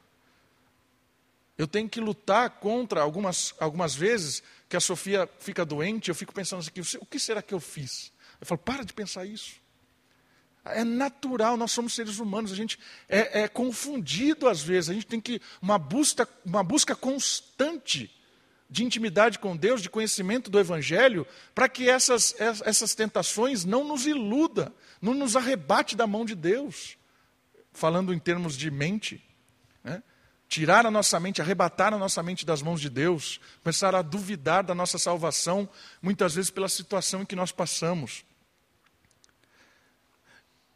Eu 1.58 1.68
tenho 1.68 1.90
que 1.90 2.00
lutar 2.00 2.50
contra 2.50 3.02
algumas, 3.02 3.54
algumas 3.60 3.94
vezes 3.94 4.42
que 4.70 4.78
a 4.78 4.80
Sofia 4.80 5.30
fica 5.40 5.66
doente, 5.66 6.10
eu 6.10 6.16
fico 6.16 6.34
pensando 6.34 6.60
assim, 6.60 6.98
o 7.00 7.06
que 7.06 7.20
será 7.20 7.42
que 7.42 7.54
eu 7.54 7.60
fiz? 7.60 8.12
Eu 8.40 8.48
falo, 8.48 8.60
para 8.60 8.84
de 8.84 8.94
pensar 8.94 9.26
isso. 9.26 9.62
É 10.66 10.84
natural, 10.84 11.58
nós 11.58 11.72
somos 11.72 11.94
seres 11.94 12.20
humanos, 12.20 12.52
a 12.52 12.56
gente 12.56 12.80
é, 13.10 13.42
é 13.42 13.48
confundido 13.48 14.48
às 14.48 14.62
vezes, 14.62 14.90
a 14.90 14.94
gente 14.94 15.06
tem 15.06 15.20
que 15.20 15.42
uma 15.62 15.78
busca, 15.78 16.28
uma 16.46 16.64
busca 16.64 16.96
constante 16.96 18.10
de 18.74 18.84
intimidade 18.84 19.38
com 19.38 19.56
Deus, 19.56 19.84
de 19.84 19.90
conhecimento 19.90 20.50
do 20.50 20.60
Evangelho, 20.60 21.28
para 21.54 21.70
que 21.70 21.88
essas, 21.88 22.34
essas 22.40 22.96
tentações 22.96 23.64
não 23.64 23.84
nos 23.84 24.08
iluda, 24.08 24.74
não 25.00 25.14
nos 25.14 25.36
arrebate 25.36 25.96
da 25.96 26.08
mão 26.08 26.26
de 26.26 26.34
Deus. 26.34 26.98
Falando 27.72 28.12
em 28.12 28.18
termos 28.18 28.58
de 28.58 28.72
mente, 28.72 29.24
né? 29.84 30.02
tirar 30.48 30.86
a 30.88 30.92
nossa 30.92 31.20
mente, 31.20 31.42
arrebatar 31.42 31.94
a 31.94 31.98
nossa 32.00 32.24
mente 32.24 32.46
das 32.46 32.64
mãos 32.64 32.82
de 32.82 32.90
Deus, 32.90 33.40
começar 33.64 33.94
a 33.94 34.02
duvidar 34.02 34.64
da 34.64 34.74
nossa 34.74 34.98
salvação, 34.98 35.70
muitas 36.02 36.34
vezes 36.34 36.50
pela 36.50 36.70
situação 36.70 37.22
em 37.22 37.26
que 37.26 37.36
nós 37.36 37.52
passamos. 37.52 38.26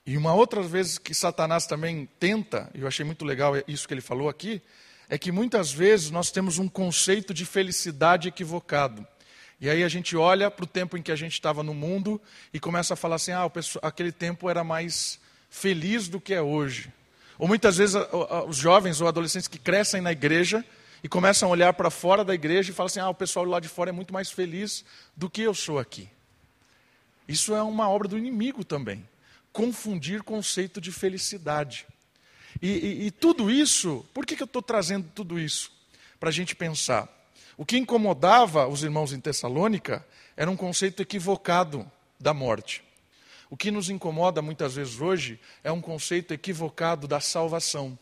E 0.08 0.15
uma 0.15 0.34
outra 0.34 0.63
vez 0.63 0.98
que 0.98 1.13
Satanás 1.13 1.67
também 1.67 2.08
tenta, 2.17 2.72
e 2.74 2.80
eu 2.80 2.88
achei 2.88 3.06
muito 3.06 3.26
legal 3.26 3.56
isso 3.67 3.86
que 3.86 3.93
ele 3.93 4.00
falou 4.00 4.30
aqui, 4.30 4.62
é 5.10 5.17
que 5.17 5.34
muitas 5.34 5.70
vezes 5.70 6.10
nós 6.10 6.32
temos 6.32 6.58
um 6.58 6.70
conceito 6.70 7.34
de 7.34 7.46
felicidade 7.46 8.30
equivocado. 8.30 9.06
E 9.60 9.70
aí 9.70 9.84
a 9.84 9.89
gente 9.89 10.15
olha 10.15 10.50
para 10.50 10.63
o 10.63 10.67
tempo 10.67 10.96
em 10.96 11.02
que 11.02 11.12
a 11.12 11.15
gente 11.15 11.34
estava 11.34 11.62
no 11.62 11.74
mundo 11.74 12.22
e 12.54 12.60
começa 12.60 12.93
a 12.93 12.98
falar 12.98 13.15
assim: 13.17 13.34
ah, 13.34 13.52
aquele 13.82 14.13
tempo 14.13 14.50
era 14.50 14.63
mais 14.63 15.20
feliz 15.50 16.08
do 16.08 16.22
que 16.22 16.34
é 16.34 16.41
hoje. 16.41 16.89
Ou 17.38 17.46
muitas 17.46 17.76
vezes 17.76 17.98
os 18.48 18.56
jovens 18.56 19.02
ou 19.02 19.10
adolescentes 19.10 19.50
que 19.50 19.60
crescem 19.60 20.00
na 20.00 20.13
igreja 20.13 20.63
e 21.04 21.10
começam 21.10 21.50
a 21.50 21.52
olhar 21.52 21.74
para 21.74 21.89
fora 21.89 22.24
da 22.24 22.34
igreja 22.34 22.72
e 22.72 22.74
falam 22.74 22.88
assim: 22.88 23.02
ah, 23.02 23.10
o 23.10 23.13
pessoal 23.13 23.43
lá 23.43 23.60
de 23.60 23.67
fora 23.67 23.89
é 23.89 23.93
muito 23.93 24.13
mais 24.13 24.32
feliz 24.32 24.86
do 25.17 25.30
que 25.30 25.41
eu 25.41 25.54
sou 25.54 25.78
aqui. 25.78 26.08
Isso 27.28 27.54
é 27.54 27.62
uma 27.62 27.89
obra 27.89 28.08
do 28.08 28.17
inimigo 28.17 28.63
também. 28.63 29.04
Confundir 29.58 30.22
conceito 30.22 30.80
de 30.80 30.91
felicidade. 30.91 31.88
E, 32.62 32.67
e, 32.67 33.08
e 33.08 33.12
tudo 33.12 33.50
isso, 33.50 34.06
por 34.13 34.24
que, 34.24 34.36
que 34.36 34.43
eu 34.43 34.46
estou 34.46 34.62
trazendo 34.62 35.10
tudo 35.15 35.39
isso? 35.39 35.72
Para 36.20 36.30
a 36.30 36.32
gente 36.32 36.56
pensar. 36.56 37.10
O 37.58 37.65
que 37.65 37.76
incomodava 37.76 38.67
os 38.67 38.84
irmãos 38.84 39.12
em 39.12 39.20
Tessalônica 39.20 40.06
era 40.36 40.52
um 40.52 40.56
conceito 40.56 41.02
equivocado 41.02 41.91
da 42.20 42.36
morte. 42.36 42.84
O 43.50 43.58
que 43.58 43.72
nos 43.72 43.89
incomoda 43.89 44.43
muitas 44.43 44.76
vezes 44.76 45.02
hoje 45.02 45.39
é 45.63 45.72
um 45.72 45.82
conceito 45.82 46.36
equivocado 46.36 47.08
da 47.08 47.20
salvação. 47.20 47.98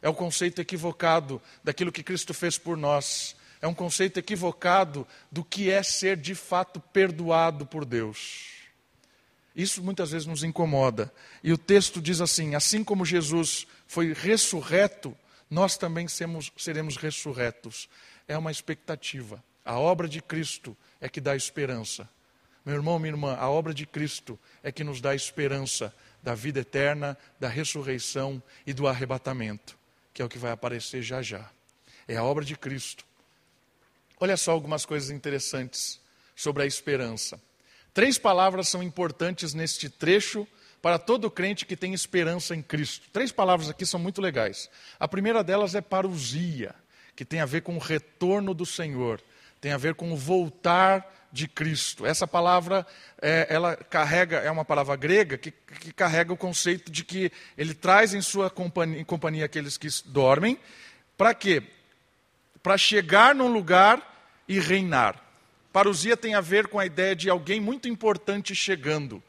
É 0.00 0.08
o 0.08 0.14
conceito 0.14 0.60
equivocado 0.60 1.42
daquilo 1.64 1.90
que 1.90 2.04
Cristo 2.04 2.32
fez 2.32 2.56
por 2.56 2.76
nós. 2.76 3.34
É 3.60 3.66
um 3.66 3.74
conceito 3.74 4.20
equivocado 4.20 5.04
do 5.28 5.42
que 5.42 5.72
é 5.72 5.82
ser 5.82 6.16
de 6.16 6.36
fato 6.36 6.78
perdoado 6.78 7.66
por 7.66 7.84
Deus. 7.84 8.54
Isso 9.54 9.82
muitas 9.82 10.10
vezes 10.10 10.26
nos 10.26 10.42
incomoda. 10.42 11.12
E 11.42 11.52
o 11.52 11.58
texto 11.58 12.00
diz 12.00 12.20
assim: 12.20 12.54
assim 12.54 12.82
como 12.82 13.04
Jesus 13.04 13.66
foi 13.86 14.12
ressurreto, 14.12 15.16
nós 15.48 15.76
também 15.76 16.08
seremos, 16.08 16.50
seremos 16.56 16.96
ressurretos. 16.96 17.88
É 18.26 18.36
uma 18.36 18.50
expectativa. 18.50 19.42
A 19.64 19.78
obra 19.78 20.08
de 20.08 20.20
Cristo 20.20 20.76
é 21.00 21.08
que 21.08 21.20
dá 21.20 21.36
esperança. 21.36 22.08
Meu 22.64 22.74
irmão, 22.74 22.98
minha 22.98 23.12
irmã, 23.12 23.36
a 23.36 23.48
obra 23.48 23.74
de 23.74 23.86
Cristo 23.86 24.38
é 24.62 24.72
que 24.72 24.82
nos 24.82 25.00
dá 25.00 25.14
esperança 25.14 25.94
da 26.22 26.34
vida 26.34 26.60
eterna, 26.60 27.16
da 27.38 27.48
ressurreição 27.48 28.42
e 28.66 28.72
do 28.72 28.88
arrebatamento. 28.88 29.76
que 30.12 30.22
é 30.22 30.24
o 30.24 30.28
que 30.28 30.38
vai 30.38 30.52
aparecer 30.52 31.02
já 31.02 31.20
já. 31.20 31.50
É 32.06 32.16
a 32.16 32.22
obra 32.22 32.44
de 32.44 32.56
Cristo. 32.56 33.04
Olha 34.20 34.36
só 34.36 34.52
algumas 34.52 34.86
coisas 34.86 35.10
interessantes 35.10 36.00
sobre 36.36 36.62
a 36.62 36.66
esperança. 36.66 37.40
Três 37.94 38.18
palavras 38.18 38.68
são 38.68 38.82
importantes 38.82 39.54
neste 39.54 39.88
trecho 39.88 40.46
para 40.82 40.98
todo 40.98 41.30
crente 41.30 41.64
que 41.64 41.76
tem 41.76 41.94
esperança 41.94 42.54
em 42.54 42.60
Cristo. 42.60 43.08
Três 43.12 43.30
palavras 43.30 43.70
aqui 43.70 43.86
são 43.86 44.00
muito 44.00 44.20
legais. 44.20 44.68
A 44.98 45.06
primeira 45.06 45.44
delas 45.44 45.76
é 45.76 45.80
parousia, 45.80 46.74
que 47.14 47.24
tem 47.24 47.40
a 47.40 47.46
ver 47.46 47.62
com 47.62 47.76
o 47.76 47.78
retorno 47.78 48.52
do 48.52 48.66
Senhor, 48.66 49.22
tem 49.60 49.72
a 49.72 49.78
ver 49.78 49.94
com 49.94 50.12
o 50.12 50.16
voltar 50.16 51.08
de 51.32 51.48
Cristo. 51.48 52.04
Essa 52.04 52.26
palavra, 52.26 52.86
é, 53.22 53.46
ela 53.48 53.76
carrega, 53.76 54.38
é 54.38 54.50
uma 54.50 54.64
palavra 54.64 54.94
grega 54.96 55.38
que, 55.38 55.52
que, 55.52 55.92
carrega 55.92 56.32
o 56.32 56.36
conceito 56.36 56.92
de 56.92 57.04
que 57.04 57.32
ele 57.56 57.74
traz 57.74 58.12
em 58.12 58.20
sua 58.20 58.50
companhia, 58.50 59.00
em 59.00 59.04
companhia 59.04 59.44
aqueles 59.44 59.78
que 59.78 59.88
dormem. 60.04 60.58
Para 61.16 61.32
quê? 61.32 61.62
Para 62.62 62.76
chegar 62.76 63.34
num 63.34 63.52
lugar 63.52 64.02
e 64.46 64.58
reinar. 64.58 65.23
Parousia 65.74 66.16
tem 66.16 66.36
a 66.36 66.40
ver 66.40 66.68
com 66.68 66.78
a 66.78 66.86
ideia 66.86 67.16
de 67.16 67.28
alguém 67.28 67.60
muito 67.60 67.88
importante 67.88 68.54
chegando. 68.54 69.20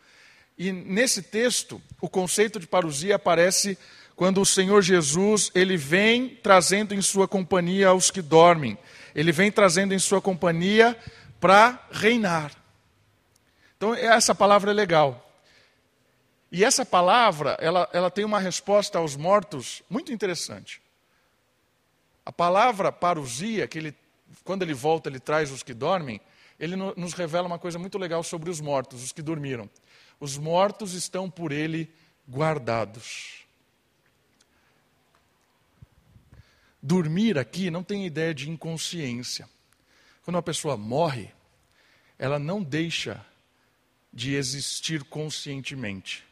E 0.56 0.72
nesse 0.72 1.24
texto, 1.24 1.82
o 2.00 2.08
conceito 2.08 2.60
de 2.60 2.68
parousia 2.68 3.16
aparece 3.16 3.76
quando 4.16 4.40
o 4.40 4.46
Senhor 4.46 4.84
Jesus, 4.84 5.50
ele 5.56 5.76
vem 5.76 6.30
trazendo 6.30 6.94
em 6.94 7.02
sua 7.02 7.28
companhia 7.28 7.92
os 7.96 8.12
que 8.12 8.22
dormem. 8.22 8.78
Ele 9.16 9.32
vem 9.32 9.52
trazendo 9.52 9.96
em 9.96 9.98
sua 9.98 10.22
companhia 10.22 10.96
para 11.40 11.84
reinar. 11.90 12.52
Então, 13.76 13.96
essa 13.96 14.36
palavra 14.36 14.70
é 14.70 14.74
legal. 14.76 15.28
E 16.52 16.64
essa 16.64 16.86
palavra, 16.86 17.58
ela, 17.60 17.90
ela 17.92 18.12
tem 18.12 18.24
uma 18.24 18.40
resposta 18.40 19.00
aos 19.00 19.16
mortos 19.16 19.82
muito 19.90 20.14
interessante. 20.14 20.80
A 22.24 22.32
palavra 22.32 22.92
parousia, 22.92 23.68
que 23.68 23.80
ele, 23.80 23.96
quando 24.44 24.62
ele 24.62 24.76
volta, 24.76 25.10
ele 25.10 25.20
traz 25.20 25.50
os 25.50 25.64
que 25.64 25.74
dormem, 25.74 26.22
ele 26.60 26.76
nos 26.76 27.14
revela 27.14 27.48
uma 27.48 27.60
coisa 27.60 27.78
muito 27.78 27.98
legal 27.98 28.24
sobre 28.24 28.50
os 28.50 28.62
mortos, 28.62 29.04
os 29.04 29.12
que 29.12 29.22
dormiram. 29.22 29.70
Os 30.20 30.38
mortos 30.38 30.94
estão 30.94 31.30
por 31.30 31.52
ele 31.52 31.92
guardados. 32.30 33.46
Dormir 36.82 37.38
aqui 37.38 37.70
não 37.70 37.84
tem 37.84 38.06
ideia 38.06 38.34
de 38.34 38.50
inconsciência. 38.50 39.50
Quando 40.24 40.36
uma 40.36 40.44
pessoa 40.44 40.78
morre, 40.78 41.32
ela 42.18 42.40
não 42.40 42.64
deixa 42.64 43.26
de 44.14 44.36
existir 44.36 45.04
conscientemente. 45.04 46.24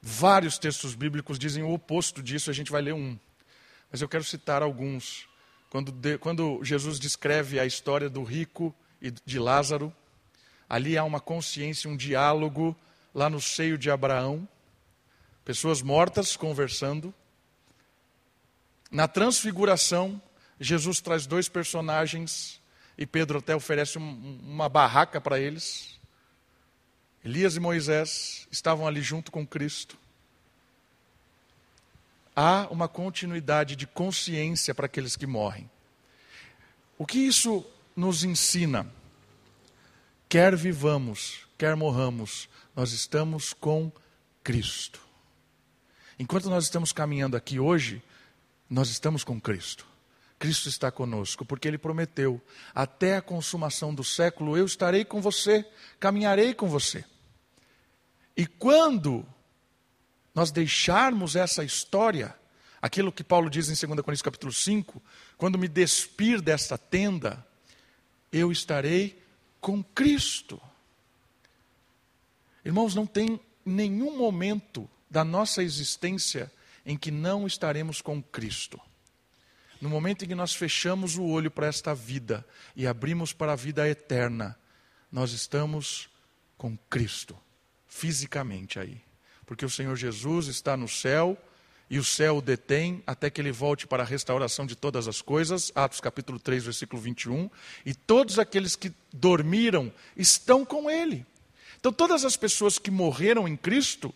Vários 0.00 0.56
textos 0.58 0.94
bíblicos 0.94 1.38
dizem 1.38 1.62
o 1.62 1.72
oposto 1.72 2.22
disso, 2.22 2.50
a 2.50 2.54
gente 2.54 2.70
vai 2.70 2.80
ler 2.80 2.94
um. 2.94 3.18
Mas 3.90 4.00
eu 4.00 4.08
quero 4.08 4.24
citar 4.24 4.62
alguns. 4.62 5.28
Quando, 5.70 5.92
de, 5.92 6.16
quando 6.18 6.62
Jesus 6.64 6.98
descreve 6.98 7.60
a 7.60 7.66
história 7.66 8.08
do 8.08 8.22
rico 8.22 8.74
e 9.00 9.10
de 9.10 9.38
Lázaro, 9.38 9.92
ali 10.68 10.96
há 10.96 11.04
uma 11.04 11.20
consciência, 11.20 11.90
um 11.90 11.96
diálogo 11.96 12.76
lá 13.14 13.28
no 13.28 13.40
seio 13.40 13.76
de 13.76 13.90
Abraão, 13.90 14.48
pessoas 15.44 15.82
mortas 15.82 16.36
conversando. 16.36 17.12
Na 18.90 19.06
transfiguração, 19.06 20.20
Jesus 20.58 21.00
traz 21.00 21.26
dois 21.26 21.48
personagens 21.48 22.60
e 22.96 23.06
Pedro 23.06 23.38
até 23.38 23.54
oferece 23.54 23.98
um, 23.98 24.40
uma 24.42 24.68
barraca 24.68 25.20
para 25.20 25.38
eles. 25.38 26.00
Elias 27.22 27.56
e 27.56 27.60
Moisés 27.60 28.48
estavam 28.50 28.86
ali 28.86 29.02
junto 29.02 29.30
com 29.30 29.46
Cristo 29.46 29.98
há 32.40 32.68
uma 32.70 32.86
continuidade 32.86 33.74
de 33.74 33.84
consciência 33.84 34.72
para 34.72 34.86
aqueles 34.86 35.16
que 35.16 35.26
morrem. 35.26 35.68
O 36.96 37.04
que 37.04 37.18
isso 37.18 37.66
nos 37.96 38.22
ensina? 38.22 38.88
Quer 40.28 40.54
vivamos, 40.54 41.48
quer 41.58 41.74
morramos, 41.74 42.48
nós 42.76 42.92
estamos 42.92 43.52
com 43.52 43.90
Cristo. 44.44 45.00
Enquanto 46.16 46.48
nós 46.48 46.62
estamos 46.62 46.92
caminhando 46.92 47.36
aqui 47.36 47.58
hoje, 47.58 48.00
nós 48.70 48.88
estamos 48.88 49.24
com 49.24 49.40
Cristo. 49.40 49.84
Cristo 50.38 50.68
está 50.68 50.92
conosco, 50.92 51.44
porque 51.44 51.66
Ele 51.66 51.76
prometeu: 51.76 52.40
até 52.72 53.16
a 53.16 53.22
consumação 53.22 53.92
do 53.92 54.04
século 54.04 54.56
eu 54.56 54.64
estarei 54.64 55.04
com 55.04 55.20
você, 55.20 55.68
caminharei 55.98 56.54
com 56.54 56.68
você. 56.68 57.04
E 58.36 58.46
quando 58.46 59.26
nós 60.38 60.52
deixarmos 60.52 61.34
essa 61.34 61.64
história, 61.64 62.32
aquilo 62.80 63.10
que 63.10 63.24
Paulo 63.24 63.50
diz 63.50 63.66
em 63.66 63.86
2 63.86 64.00
Coríntios 64.02 64.22
capítulo 64.22 64.52
5, 64.52 65.02
quando 65.36 65.58
me 65.58 65.66
despir 65.66 66.40
desta 66.40 66.78
tenda, 66.78 67.44
eu 68.30 68.52
estarei 68.52 69.20
com 69.60 69.82
Cristo. 69.82 70.60
Irmãos, 72.64 72.94
não 72.94 73.04
tem 73.04 73.40
nenhum 73.66 74.16
momento 74.16 74.88
da 75.10 75.24
nossa 75.24 75.60
existência 75.60 76.52
em 76.86 76.96
que 76.96 77.10
não 77.10 77.44
estaremos 77.44 78.00
com 78.00 78.22
Cristo. 78.22 78.80
No 79.80 79.88
momento 79.88 80.24
em 80.24 80.28
que 80.28 80.36
nós 80.36 80.54
fechamos 80.54 81.16
o 81.16 81.24
olho 81.24 81.50
para 81.50 81.66
esta 81.66 81.92
vida 81.96 82.46
e 82.76 82.86
abrimos 82.86 83.32
para 83.32 83.54
a 83.54 83.56
vida 83.56 83.88
eterna, 83.88 84.56
nós 85.10 85.32
estamos 85.32 86.08
com 86.56 86.78
Cristo, 86.88 87.36
fisicamente 87.88 88.78
aí 88.78 89.07
porque 89.48 89.64
o 89.64 89.70
Senhor 89.70 89.96
Jesus 89.96 90.46
está 90.46 90.76
no 90.76 90.86
céu 90.86 91.34
e 91.88 91.98
o 91.98 92.04
céu 92.04 92.36
o 92.36 92.42
detém 92.42 93.02
até 93.06 93.30
que 93.30 93.40
ele 93.40 93.50
volte 93.50 93.86
para 93.86 94.02
a 94.02 94.06
restauração 94.06 94.66
de 94.66 94.76
todas 94.76 95.08
as 95.08 95.22
coisas. 95.22 95.72
Atos 95.74 96.02
capítulo 96.02 96.38
3, 96.38 96.64
versículo 96.64 97.00
21. 97.00 97.50
E 97.86 97.94
todos 97.94 98.38
aqueles 98.38 98.76
que 98.76 98.92
dormiram 99.10 99.90
estão 100.14 100.66
com 100.66 100.90
ele. 100.90 101.24
Então, 101.80 101.90
todas 101.90 102.26
as 102.26 102.36
pessoas 102.36 102.78
que 102.78 102.90
morreram 102.90 103.48
em 103.48 103.56
Cristo 103.56 104.14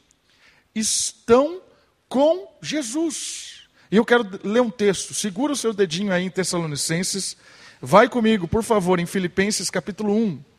estão 0.75 1.63
com 2.11 2.47
Jesus. 2.61 3.63
E 3.91 3.97
eu 3.97 4.05
quero 4.05 4.29
ler 4.45 4.61
um 4.61 4.71
texto. 4.71 5.15
Segura 5.15 5.55
o 5.55 5.57
seu 5.57 5.73
dedinho 5.73 6.13
aí 6.13 6.25
em 6.25 6.31
Tessalonicenses. 6.31 7.39
Vai 7.81 8.07
comigo, 8.07 8.47
por 8.47 8.63
favor, 8.63 9.01
em 9.01 9.07
Filipenses 9.07 9.71
capítulo 9.71 10.15
1. 10.15 10.52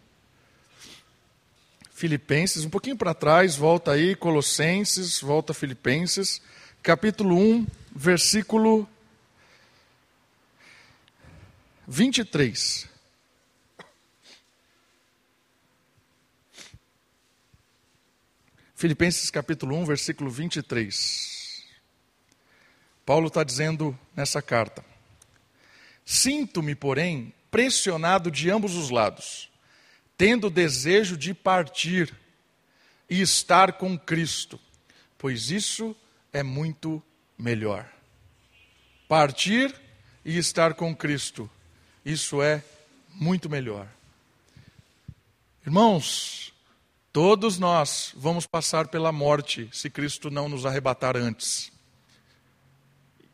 Filipenses, 2.03 2.65
um 2.65 2.69
pouquinho 2.69 2.97
para 2.97 3.13
trás, 3.13 3.55
volta 3.55 3.93
aí, 3.93 4.13
Colossenses, 4.13 5.21
volta 5.21 5.53
Filipenses, 5.53 6.41
capítulo 6.81 7.37
1, 7.37 7.65
versículo 7.95 8.85
23. 11.87 12.89
Filipenses 18.75 19.31
capítulo 19.31 19.73
1, 19.77 19.85
versículo 19.85 20.29
23. 20.29 21.63
Paulo 23.05 23.27
está 23.27 23.45
dizendo 23.45 23.97
nessa 24.13 24.41
carta: 24.41 24.83
Sinto-me, 26.03 26.75
porém, 26.75 27.33
pressionado 27.49 28.29
de 28.29 28.51
ambos 28.51 28.75
os 28.75 28.89
lados 28.89 29.52
tendo 30.17 30.49
desejo 30.49 31.17
de 31.17 31.33
partir 31.33 32.13
e 33.09 33.21
estar 33.21 33.73
com 33.73 33.97
Cristo, 33.97 34.59
pois 35.17 35.51
isso 35.51 35.95
é 36.31 36.43
muito 36.43 37.01
melhor. 37.37 37.87
Partir 39.07 39.73
e 40.25 40.37
estar 40.37 40.73
com 40.73 40.95
Cristo, 40.95 41.49
isso 42.05 42.41
é 42.41 42.63
muito 43.13 43.49
melhor. 43.49 43.87
Irmãos, 45.65 46.53
todos 47.11 47.57
nós 47.59 48.13
vamos 48.15 48.45
passar 48.45 48.87
pela 48.87 49.11
morte 49.11 49.69
se 49.71 49.89
Cristo 49.89 50.29
não 50.29 50.49
nos 50.49 50.65
arrebatar 50.65 51.15
antes. 51.15 51.71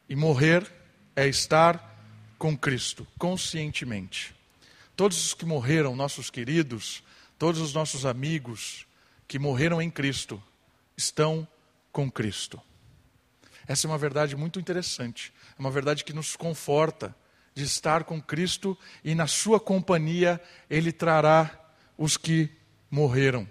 E 0.07 0.15
morrer 0.15 0.69
é 1.15 1.27
estar 1.27 1.89
com 2.37 2.57
Cristo, 2.57 3.05
conscientemente. 3.17 4.38
Todos 4.99 5.27
os 5.27 5.33
que 5.33 5.45
morreram, 5.45 5.95
nossos 5.95 6.29
queridos, 6.29 7.01
todos 7.37 7.61
os 7.61 7.73
nossos 7.73 8.05
amigos 8.05 8.85
que 9.29 9.39
morreram 9.39 9.81
em 9.81 9.89
Cristo, 9.89 10.43
estão 10.97 11.47
com 11.89 12.11
Cristo. 12.11 12.61
Essa 13.65 13.87
é 13.87 13.89
uma 13.89 13.97
verdade 13.97 14.35
muito 14.35 14.59
interessante, 14.59 15.31
é 15.57 15.61
uma 15.61 15.71
verdade 15.71 16.03
que 16.03 16.11
nos 16.11 16.35
conforta 16.35 17.15
de 17.55 17.63
estar 17.63 18.03
com 18.03 18.21
Cristo 18.21 18.77
e 19.01 19.15
na 19.15 19.25
Sua 19.25 19.57
companhia 19.57 20.37
Ele 20.69 20.91
trará 20.91 21.49
os 21.97 22.17
que 22.17 22.49
morreram. 22.91 23.49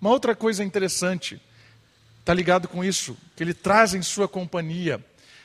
Uma 0.00 0.08
outra 0.08 0.34
coisa 0.34 0.64
interessante, 0.64 1.38
está 2.20 2.32
ligado 2.32 2.68
com 2.68 2.82
isso, 2.82 3.18
que 3.36 3.44
Ele 3.44 3.52
traz 3.52 3.92
em 3.92 4.00
Sua 4.00 4.26
companhia. 4.26 5.04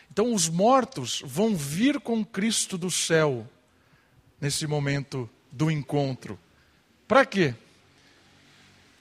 Então, 0.10 0.34
os 0.34 0.48
mortos 0.48 1.22
vão 1.26 1.58
vir 1.58 2.00
com 2.00 2.24
Cristo 2.24 2.78
do 2.78 2.90
céu 2.90 3.46
nesse 4.40 4.66
momento 4.66 5.30
do 5.52 5.70
encontro. 5.70 6.40
Para 7.08 7.26
quê? 7.26 7.54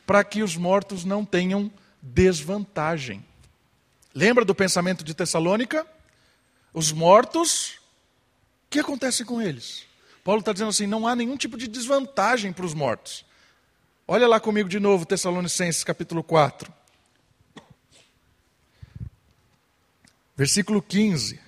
Para 0.05 0.25
que 0.25 0.43
os 0.43 0.57
mortos 0.57 1.05
não 1.05 1.25
tenham 1.25 1.71
desvantagem. 2.03 3.25
Lembra 4.15 4.45
do 4.45 4.55
pensamento 4.55 5.05
de 5.05 5.15
Tessalônica? 5.15 5.87
Os 6.75 6.93
mortos, 6.93 7.75
o 8.67 8.71
que 8.71 8.81
acontece 8.81 9.25
com 9.25 9.41
eles? 9.41 9.87
Paulo 10.25 10.41
está 10.41 10.53
dizendo 10.53 10.71
assim: 10.71 10.87
não 10.87 11.07
há 11.07 11.15
nenhum 11.15 11.37
tipo 11.37 11.57
de 11.57 11.69
desvantagem 11.69 12.53
para 12.53 12.65
os 12.67 12.75
mortos. 12.75 13.25
Olha 14.07 14.27
lá 14.27 14.41
comigo 14.41 14.69
de 14.69 14.81
novo, 14.81 15.07
Tessalonicenses 15.07 15.85
capítulo 15.85 16.23
4. 16.25 16.73
Versículo 20.37 20.83
15. 20.83 21.39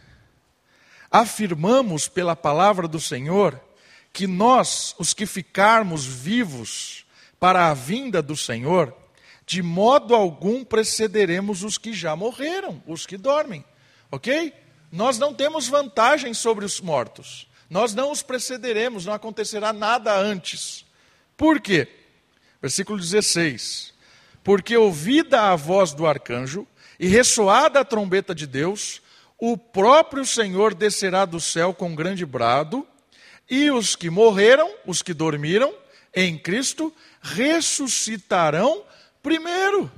Afirmamos 1.11 2.09
pela 2.09 2.37
palavra 2.37 2.87
do 2.87 3.01
Senhor 3.01 3.61
que 4.12 4.27
nós, 4.27 4.94
os 4.98 5.14
que 5.14 5.27
ficarmos 5.27 6.05
vivos 6.05 7.05
para 7.40 7.70
a 7.70 7.75
vinda 7.75 8.22
do 8.22 8.37
Senhor, 8.37 8.94
de 9.46 9.62
modo 9.62 10.14
algum 10.14 10.64
precederemos 10.64 11.62
os 11.62 11.79
que 11.79 11.92
já 11.92 12.14
morreram, 12.14 12.83
os 12.87 13.07
que 13.07 13.16
dormem. 13.16 13.64
Ok? 14.11 14.53
Nós 14.90 15.18
não 15.18 15.33
temos 15.33 15.68
vantagem 15.68 16.35
sobre 16.35 16.64
os 16.64 16.81
mortos. 16.81 17.48
Nós 17.68 17.94
não 17.94 18.12
os 18.12 18.22
precederemos, 18.22 19.07
não 19.07 19.14
acontecerá 19.14 19.72
nada 19.72 20.14
antes. 20.14 20.85
Por 21.37 21.61
quê? 21.61 21.88
Versículo 22.61 22.98
16: 23.01 23.94
Porque 24.44 24.77
ouvida 24.77 25.51
a 25.51 25.57
voz 25.57 25.94
do 25.94 26.07
arcanjo 26.07 26.66
e 27.01 27.09
ressoada 27.09 27.81
a 27.81 27.85
trombeta 27.85 28.35
de 28.35 28.46
Deus, 28.46 29.01
o 29.38 29.57
próprio 29.57 30.25
Senhor 30.25 30.75
descerá 30.75 31.25
do 31.25 31.40
céu 31.40 31.72
com 31.72 31.94
grande 31.94 32.25
brado, 32.27 32.87
e 33.53 33.71
os 33.71 33.95
que 33.95 34.09
morreram, 34.09 34.75
os 34.87 35.03
que 35.03 35.12
dormiram 35.12 35.75
em 36.15 36.38
Cristo, 36.38 36.91
ressuscitarão 37.21 38.83
primeiro. 39.23 39.93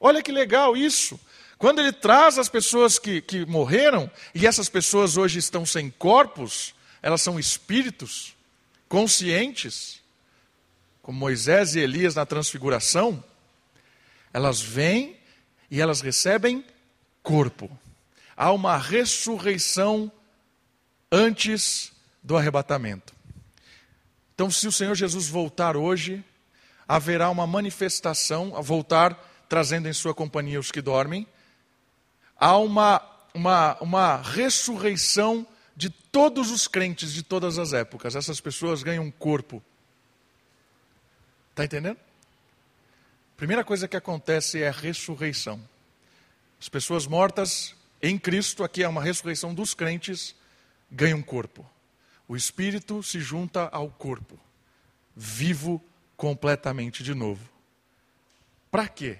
Olha 0.00 0.22
que 0.22 0.32
legal 0.32 0.74
isso. 0.74 1.20
Quando 1.58 1.80
ele 1.80 1.92
traz 1.92 2.38
as 2.38 2.48
pessoas 2.48 2.98
que, 2.98 3.20
que 3.20 3.44
morreram, 3.44 4.10
e 4.34 4.46
essas 4.46 4.70
pessoas 4.70 5.18
hoje 5.18 5.38
estão 5.38 5.66
sem 5.66 5.90
corpos, 5.90 6.74
elas 7.02 7.20
são 7.20 7.38
espíritos 7.38 8.34
conscientes, 8.88 10.00
como 11.02 11.18
Moisés 11.18 11.74
e 11.74 11.80
Elias 11.80 12.14
na 12.14 12.24
transfiguração, 12.24 13.22
elas 14.32 14.58
vêm 14.58 15.18
e 15.70 15.82
elas 15.82 16.00
recebem 16.00 16.64
corpo. 17.22 17.70
Há 18.34 18.52
uma 18.52 18.78
ressurreição 18.78 20.10
antes 21.12 21.92
do 22.22 22.36
arrebatamento. 22.36 23.14
Então, 24.34 24.50
se 24.50 24.68
o 24.68 24.72
Senhor 24.72 24.94
Jesus 24.94 25.28
voltar 25.28 25.76
hoje, 25.76 26.24
haverá 26.86 27.28
uma 27.30 27.46
manifestação, 27.46 28.56
a 28.56 28.60
voltar 28.60 29.18
trazendo 29.48 29.88
em 29.88 29.92
sua 29.92 30.14
companhia 30.14 30.60
os 30.60 30.70
que 30.70 30.80
dormem, 30.80 31.26
há 32.36 32.56
uma, 32.56 33.02
uma, 33.34 33.76
uma 33.80 34.16
ressurreição 34.16 35.46
de 35.74 35.90
todos 35.90 36.50
os 36.50 36.66
crentes 36.66 37.12
de 37.12 37.22
todas 37.22 37.58
as 37.58 37.72
épocas. 37.72 38.14
Essas 38.14 38.40
pessoas 38.40 38.82
ganham 38.82 39.04
um 39.04 39.10
corpo. 39.10 39.62
Está 41.50 41.64
entendendo? 41.64 41.98
Primeira 43.36 43.64
coisa 43.64 43.86
que 43.86 43.96
acontece 43.96 44.62
é 44.62 44.68
a 44.68 44.72
ressurreição. 44.72 45.60
As 46.60 46.68
pessoas 46.68 47.06
mortas 47.06 47.74
em 48.02 48.18
Cristo, 48.18 48.64
aqui 48.64 48.82
é 48.82 48.88
uma 48.88 49.02
ressurreição 49.02 49.54
dos 49.54 49.74
crentes, 49.74 50.34
ganham 50.90 51.18
um 51.18 51.22
corpo. 51.22 51.64
O 52.28 52.36
espírito 52.36 53.02
se 53.02 53.20
junta 53.20 53.68
ao 53.72 53.88
corpo, 53.88 54.38
vivo 55.16 55.82
completamente 56.14 57.02
de 57.02 57.14
novo. 57.14 57.48
Para 58.70 58.86
quê? 58.86 59.18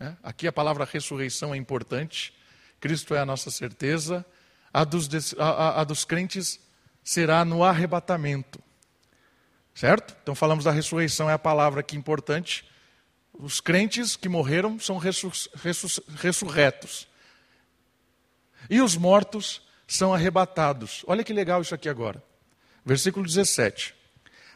É? 0.00 0.16
Aqui 0.24 0.48
a 0.48 0.52
palavra 0.52 0.84
ressurreição 0.84 1.54
é 1.54 1.56
importante. 1.56 2.34
Cristo 2.80 3.14
é 3.14 3.20
a 3.20 3.26
nossa 3.26 3.50
certeza. 3.50 4.26
A 4.72 4.84
dos, 4.84 5.08
a, 5.38 5.80
a 5.80 5.84
dos 5.84 6.04
crentes 6.04 6.60
será 7.04 7.44
no 7.44 7.62
arrebatamento. 7.62 8.60
Certo? 9.74 10.16
Então 10.20 10.34
falamos 10.34 10.64
da 10.64 10.72
ressurreição, 10.72 11.30
é 11.30 11.32
a 11.32 11.38
palavra 11.38 11.80
aqui 11.80 11.96
importante. 11.96 12.68
Os 13.32 13.60
crentes 13.60 14.16
que 14.16 14.28
morreram 14.28 14.80
são 14.80 14.98
ressurretos. 14.98 17.06
E 18.68 18.80
os 18.80 18.96
mortos 18.96 19.62
são 19.88 20.12
arrebatados. 20.12 21.02
Olha 21.06 21.24
que 21.24 21.32
legal 21.32 21.62
isso 21.62 21.74
aqui 21.74 21.88
agora. 21.88 22.22
Versículo 22.84 23.26
17. 23.26 23.94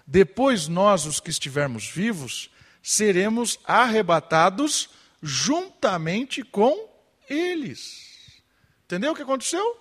Depois 0.07 0.69
nós, 0.69 1.07
os 1.07 1.19
que 1.19 1.31
estivermos 1.31 1.89
vivos, 1.89 2.51
seremos 2.83 3.59
arrebatados 3.65 4.91
juntamente 5.23 6.43
com 6.43 6.89
eles. 7.29 8.43
Entendeu 8.85 9.13
o 9.13 9.15
que 9.15 9.23
aconteceu? 9.23 9.81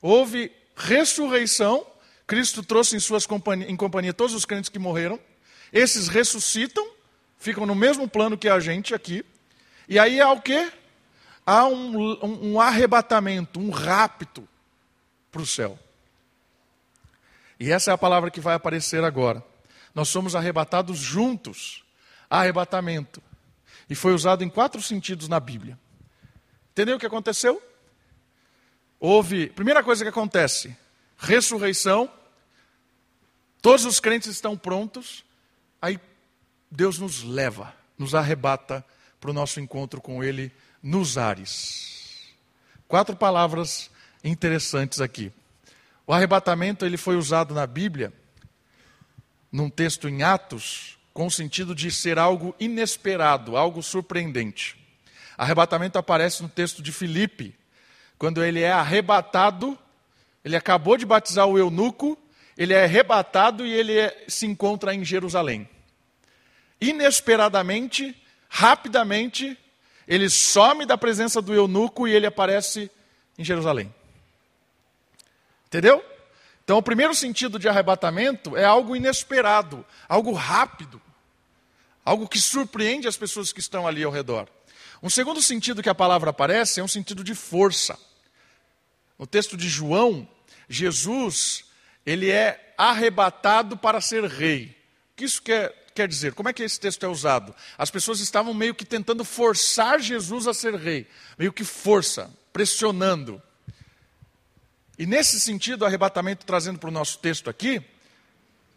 Houve 0.00 0.50
ressurreição, 0.74 1.86
Cristo 2.26 2.62
trouxe 2.62 2.96
em, 2.96 3.00
suas 3.00 3.26
companhia, 3.26 3.70
em 3.70 3.76
companhia 3.76 4.14
todos 4.14 4.34
os 4.34 4.44
crentes 4.44 4.70
que 4.70 4.78
morreram, 4.78 5.20
esses 5.72 6.08
ressuscitam, 6.08 6.88
ficam 7.38 7.66
no 7.66 7.74
mesmo 7.74 8.08
plano 8.08 8.38
que 8.38 8.48
a 8.48 8.60
gente 8.60 8.94
aqui, 8.94 9.24
e 9.88 9.98
aí 9.98 10.20
há 10.20 10.30
o 10.30 10.40
quê? 10.40 10.70
Há 11.50 11.66
um, 11.66 12.52
um, 12.52 12.60
arrebatamento, 12.60 13.58
um 13.58 13.70
rapto 13.70 14.46
para 15.32 15.40
o 15.40 15.46
céu. 15.46 15.78
E 17.58 17.72
essa 17.72 17.90
é 17.90 17.94
a 17.94 17.96
palavra 17.96 18.30
que 18.30 18.38
vai 18.38 18.54
aparecer 18.54 19.02
agora. 19.02 19.42
Nós 19.94 20.10
somos 20.10 20.36
arrebatados 20.36 20.98
juntos. 20.98 21.82
Arrebatamento. 22.28 23.22
E 23.88 23.94
foi 23.94 24.12
usado 24.12 24.44
em 24.44 24.50
quatro 24.50 24.82
sentidos 24.82 25.26
na 25.26 25.40
Bíblia. 25.40 25.78
Entendeu 26.72 26.96
o 26.96 27.00
que 27.00 27.06
aconteceu? 27.06 27.62
Houve, 29.00 29.46
primeira 29.46 29.82
coisa 29.82 30.04
que 30.04 30.10
acontece, 30.10 30.76
ressurreição. 31.16 32.12
Todos 33.62 33.86
os 33.86 34.00
crentes 34.00 34.28
estão 34.28 34.54
prontos. 34.54 35.24
Aí 35.80 35.98
Deus 36.70 36.98
nos 36.98 37.22
leva, 37.22 37.74
nos 37.96 38.14
arrebata 38.14 38.84
para 39.18 39.30
o 39.30 39.32
nosso 39.32 39.60
encontro 39.60 39.98
com 39.98 40.22
Ele 40.22 40.52
nos 40.82 41.18
ares. 41.18 42.34
Quatro 42.86 43.16
palavras 43.16 43.90
interessantes 44.22 45.00
aqui. 45.00 45.32
O 46.06 46.12
arrebatamento 46.12 46.86
ele 46.86 46.96
foi 46.96 47.16
usado 47.16 47.54
na 47.54 47.66
Bíblia, 47.66 48.12
num 49.52 49.68
texto 49.68 50.08
em 50.08 50.22
Atos, 50.22 50.98
com 51.12 51.26
o 51.26 51.30
sentido 51.30 51.74
de 51.74 51.90
ser 51.90 52.18
algo 52.18 52.54
inesperado, 52.58 53.56
algo 53.56 53.82
surpreendente. 53.82 54.76
Arrebatamento 55.36 55.98
aparece 55.98 56.42
no 56.42 56.48
texto 56.48 56.82
de 56.82 56.92
Filipe, 56.92 57.54
quando 58.18 58.42
ele 58.42 58.60
é 58.60 58.72
arrebatado, 58.72 59.78
ele 60.44 60.56
acabou 60.56 60.96
de 60.96 61.06
batizar 61.06 61.46
o 61.46 61.58
eunuco, 61.58 62.18
ele 62.56 62.74
é 62.74 62.84
arrebatado 62.84 63.64
e 63.64 63.72
ele 63.72 63.96
é, 63.96 64.24
se 64.26 64.46
encontra 64.46 64.94
em 64.94 65.04
Jerusalém. 65.04 65.68
Inesperadamente, 66.80 68.20
rapidamente, 68.48 69.56
ele 70.08 70.30
some 70.30 70.86
da 70.86 70.96
presença 70.96 71.42
do 71.42 71.54
eunuco 71.54 72.08
e 72.08 72.12
ele 72.12 72.26
aparece 72.26 72.90
em 73.36 73.44
Jerusalém. 73.44 73.94
Entendeu? 75.66 76.02
Então, 76.64 76.78
o 76.78 76.82
primeiro 76.82 77.14
sentido 77.14 77.58
de 77.58 77.68
arrebatamento 77.68 78.56
é 78.56 78.64
algo 78.64 78.96
inesperado, 78.96 79.84
algo 80.08 80.32
rápido. 80.32 81.00
Algo 82.04 82.26
que 82.26 82.40
surpreende 82.40 83.06
as 83.06 83.18
pessoas 83.18 83.52
que 83.52 83.60
estão 83.60 83.86
ali 83.86 84.02
ao 84.02 84.10
redor. 84.10 84.48
Um 85.02 85.10
segundo 85.10 85.42
sentido 85.42 85.82
que 85.82 85.90
a 85.90 85.94
palavra 85.94 86.30
aparece 86.30 86.80
é 86.80 86.82
um 86.82 86.88
sentido 86.88 87.22
de 87.22 87.34
força. 87.34 87.98
No 89.18 89.26
texto 89.26 89.58
de 89.58 89.68
João, 89.68 90.26
Jesus, 90.70 91.66
ele 92.06 92.30
é 92.30 92.74
arrebatado 92.78 93.76
para 93.76 94.00
ser 94.00 94.24
rei. 94.24 94.74
O 95.12 95.16
que 95.16 95.24
isso 95.26 95.42
quer, 95.42 95.74
quer 95.98 96.08
dizer? 96.08 96.32
Como 96.34 96.48
é 96.48 96.52
que 96.52 96.62
esse 96.62 96.78
texto 96.78 97.04
é 97.04 97.08
usado? 97.08 97.54
As 97.76 97.90
pessoas 97.90 98.20
estavam 98.20 98.54
meio 98.54 98.74
que 98.74 98.84
tentando 98.84 99.24
forçar 99.24 100.00
Jesus 100.00 100.46
a 100.46 100.54
ser 100.54 100.74
rei. 100.74 101.08
Meio 101.36 101.52
que 101.52 101.64
força, 101.64 102.30
pressionando. 102.52 103.42
E 104.96 105.06
nesse 105.06 105.40
sentido, 105.40 105.82
o 105.82 105.84
arrebatamento 105.86 106.46
trazendo 106.46 106.78
para 106.78 106.88
o 106.88 106.92
nosso 106.92 107.18
texto 107.18 107.50
aqui, 107.50 107.82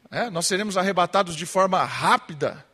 é, 0.10 0.30
nós 0.30 0.48
seremos 0.48 0.78
arrebatados 0.78 1.36
de 1.36 1.46
forma 1.46 1.84
rápida 1.84 2.66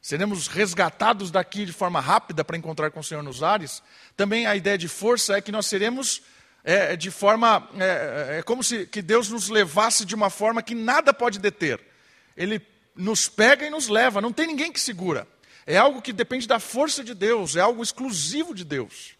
seremos 0.00 0.46
resgatados 0.46 1.30
daqui 1.30 1.66
de 1.66 1.72
forma 1.72 2.00
rápida 2.00 2.44
para 2.44 2.56
encontrar 2.56 2.90
com 2.90 3.00
o 3.00 3.04
Senhor 3.04 3.22
nos 3.22 3.42
ares. 3.42 3.82
Também 4.16 4.46
a 4.46 4.56
ideia 4.56 4.78
de 4.78 4.88
força 4.88 5.36
é 5.36 5.40
que 5.40 5.52
nós 5.52 5.66
seremos 5.66 6.22
é, 6.64 6.96
de 6.96 7.10
forma. 7.10 7.68
É, 7.78 8.36
é, 8.36 8.38
é 8.38 8.42
como 8.42 8.62
se 8.62 8.86
que 8.86 9.02
Deus 9.02 9.28
nos 9.28 9.48
levasse 9.48 10.06
de 10.06 10.14
uma 10.14 10.30
forma 10.30 10.62
que 10.62 10.74
nada 10.74 11.12
pode 11.12 11.38
deter. 11.38 11.80
Ele 12.36 12.58
nos 12.98 13.28
pega 13.28 13.64
e 13.64 13.70
nos 13.70 13.88
leva, 13.88 14.20
não 14.20 14.32
tem 14.32 14.46
ninguém 14.46 14.72
que 14.72 14.80
segura. 14.80 15.26
É 15.66 15.76
algo 15.76 16.02
que 16.02 16.12
depende 16.12 16.46
da 16.46 16.58
força 16.58 17.04
de 17.04 17.14
Deus, 17.14 17.56
é 17.56 17.60
algo 17.60 17.82
exclusivo 17.82 18.54
de 18.54 18.64
Deus. 18.64 19.16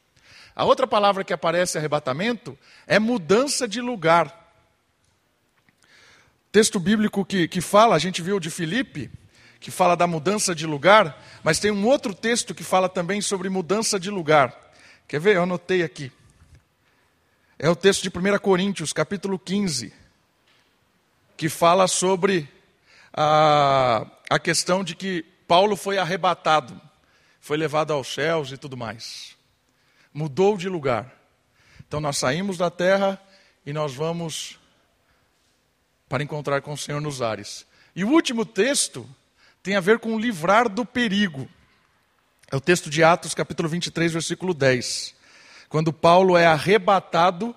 A 0.55 0.65
outra 0.65 0.87
palavra 0.87 1.23
que 1.23 1.33
aparece 1.33 1.79
arrebatamento 1.79 2.59
é 2.87 2.99
mudança 2.99 3.69
de 3.69 3.81
lugar. 3.81 4.53
Texto 6.51 6.81
bíblico 6.81 7.25
que, 7.25 7.47
que 7.47 7.61
fala, 7.61 7.95
a 7.95 7.99
gente 7.99 8.21
viu 8.21 8.41
de 8.41 8.51
Filipe, 8.51 9.11
que 9.61 9.71
fala 9.71 9.97
da 9.97 10.07
mudança 10.07 10.55
de 10.55 10.67
lugar, 10.67 11.23
mas 11.43 11.59
tem 11.59 11.71
um 11.71 11.87
outro 11.87 12.13
texto 12.15 12.55
que 12.55 12.65
fala 12.65 12.89
também 12.89 13.21
sobre 13.21 13.49
mudança 13.49 13.99
de 13.99 14.11
lugar, 14.11 14.69
Quer 15.09 15.21
ver? 15.21 15.37
Eu 15.37 15.45
anotei 15.45 15.83
aqui. 15.83 16.13
É 17.59 17.71
o 17.71 17.75
texto 17.75 18.03
de 18.03 18.11
1 18.11 18.39
Coríntios, 18.41 18.93
capítulo 18.93 19.39
15, 19.39 19.91
que 21.35 21.49
fala 21.49 21.89
sobre 21.89 22.47
a, 23.21 24.07
a 24.31 24.39
questão 24.39 24.85
de 24.85 24.95
que 24.95 25.25
Paulo 25.49 25.75
foi 25.75 25.99
arrebatado, 25.99 26.81
foi 27.41 27.57
levado 27.57 27.93
aos 27.93 28.15
céus 28.15 28.53
e 28.53 28.57
tudo 28.57 28.77
mais. 28.77 29.37
Mudou 30.15 30.57
de 30.57 30.69
lugar. 30.69 31.13
Então 31.85 32.01
nós 32.01 32.17
saímos 32.17 32.57
da 32.57 32.71
terra 32.71 33.21
e 33.67 33.73
nós 33.73 33.93
vamos 33.93 34.57
para 36.09 36.23
encontrar 36.23 36.63
com 36.63 36.73
o 36.73 36.79
Senhor 36.79 37.01
nos 37.01 37.21
ares. 37.21 37.67
E 37.97 38.05
o 38.05 38.09
último 38.09 38.47
texto 38.47 39.05
tem 39.65 39.75
a 39.75 39.81
ver 39.81 39.99
com 39.99 40.17
livrar 40.17 40.69
do 40.69 40.85
perigo. 40.85 41.49
É 42.53 42.55
o 42.55 42.61
texto 42.61 42.89
de 42.89 43.03
Atos, 43.03 43.35
capítulo 43.35 43.69
23, 43.69 44.13
versículo 44.13 44.55
10. 44.55 45.13
Quando 45.69 45.93
Paulo 45.93 46.37
é 46.37 46.47
arrebatado 46.47 47.53